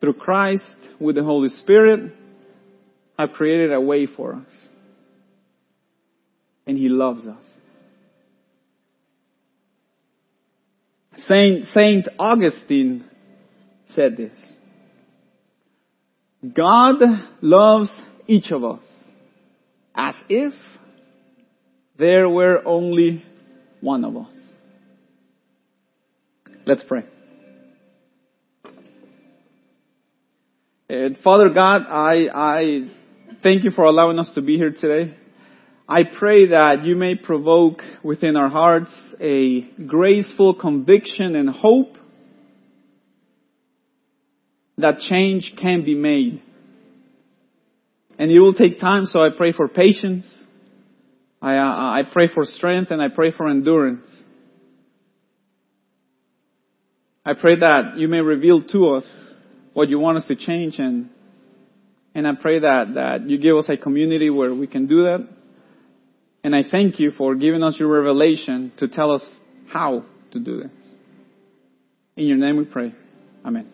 through 0.00 0.14
Christ, 0.14 0.74
with 1.00 1.16
the 1.16 1.24
Holy 1.24 1.48
Spirit, 1.48 2.12
have 3.18 3.32
created 3.32 3.72
a 3.72 3.80
way 3.80 4.06
for 4.06 4.34
us. 4.34 4.68
And 6.68 6.78
He 6.78 6.88
loves 6.88 7.26
us. 7.26 7.44
Saint, 11.26 11.64
Saint 11.66 12.08
Augustine 12.18 13.04
said 13.88 14.16
this. 14.16 14.38
God 16.54 16.96
loves 17.40 17.90
each 18.26 18.52
of 18.52 18.62
us 18.62 18.84
as 19.94 20.14
if 20.28 20.52
there 21.98 22.28
were 22.28 22.62
only 22.64 23.24
one 23.80 24.04
of 24.04 24.16
us. 24.16 24.36
Let's 26.64 26.84
pray. 26.84 27.04
And 30.88 31.18
Father 31.18 31.48
God, 31.48 31.82
I, 31.88 32.28
I 32.32 32.90
thank 33.42 33.64
you 33.64 33.70
for 33.70 33.84
allowing 33.84 34.18
us 34.18 34.30
to 34.36 34.42
be 34.42 34.56
here 34.56 34.70
today. 34.70 35.14
I 35.90 36.02
pray 36.04 36.48
that 36.48 36.84
you 36.84 36.96
may 36.96 37.14
provoke 37.14 37.80
within 38.02 38.36
our 38.36 38.50
hearts 38.50 38.92
a 39.18 39.62
graceful 39.86 40.52
conviction 40.52 41.34
and 41.34 41.48
hope 41.48 41.96
that 44.76 44.98
change 44.98 45.54
can 45.58 45.86
be 45.86 45.94
made. 45.94 46.42
And 48.18 48.30
it 48.30 48.38
will 48.38 48.52
take 48.52 48.78
time, 48.78 49.06
so 49.06 49.20
I 49.20 49.30
pray 49.34 49.52
for 49.52 49.66
patience. 49.66 50.26
I, 51.40 51.56
uh, 51.56 51.62
I 51.64 52.02
pray 52.12 52.28
for 52.28 52.44
strength 52.44 52.90
and 52.90 53.00
I 53.00 53.08
pray 53.08 53.32
for 53.32 53.48
endurance. 53.48 54.08
I 57.24 57.32
pray 57.32 57.60
that 57.60 57.96
you 57.96 58.08
may 58.08 58.20
reveal 58.20 58.62
to 58.62 58.96
us 58.96 59.04
what 59.72 59.88
you 59.88 59.98
want 59.98 60.18
us 60.18 60.26
to 60.26 60.36
change 60.36 60.78
and, 60.78 61.08
and 62.14 62.26
I 62.26 62.32
pray 62.34 62.58
that, 62.58 62.94
that 62.94 63.28
you 63.30 63.38
give 63.38 63.56
us 63.56 63.70
a 63.70 63.76
community 63.78 64.28
where 64.28 64.54
we 64.54 64.66
can 64.66 64.86
do 64.86 65.04
that. 65.04 65.37
And 66.48 66.56
I 66.56 66.62
thank 66.62 66.98
you 66.98 67.10
for 67.10 67.34
giving 67.34 67.62
us 67.62 67.76
your 67.78 67.88
revelation 67.88 68.72
to 68.78 68.88
tell 68.88 69.12
us 69.12 69.22
how 69.68 70.06
to 70.30 70.40
do 70.40 70.62
this. 70.62 70.70
In 72.16 72.24
your 72.24 72.38
name 72.38 72.56
we 72.56 72.64
pray. 72.64 72.94
Amen. 73.44 73.68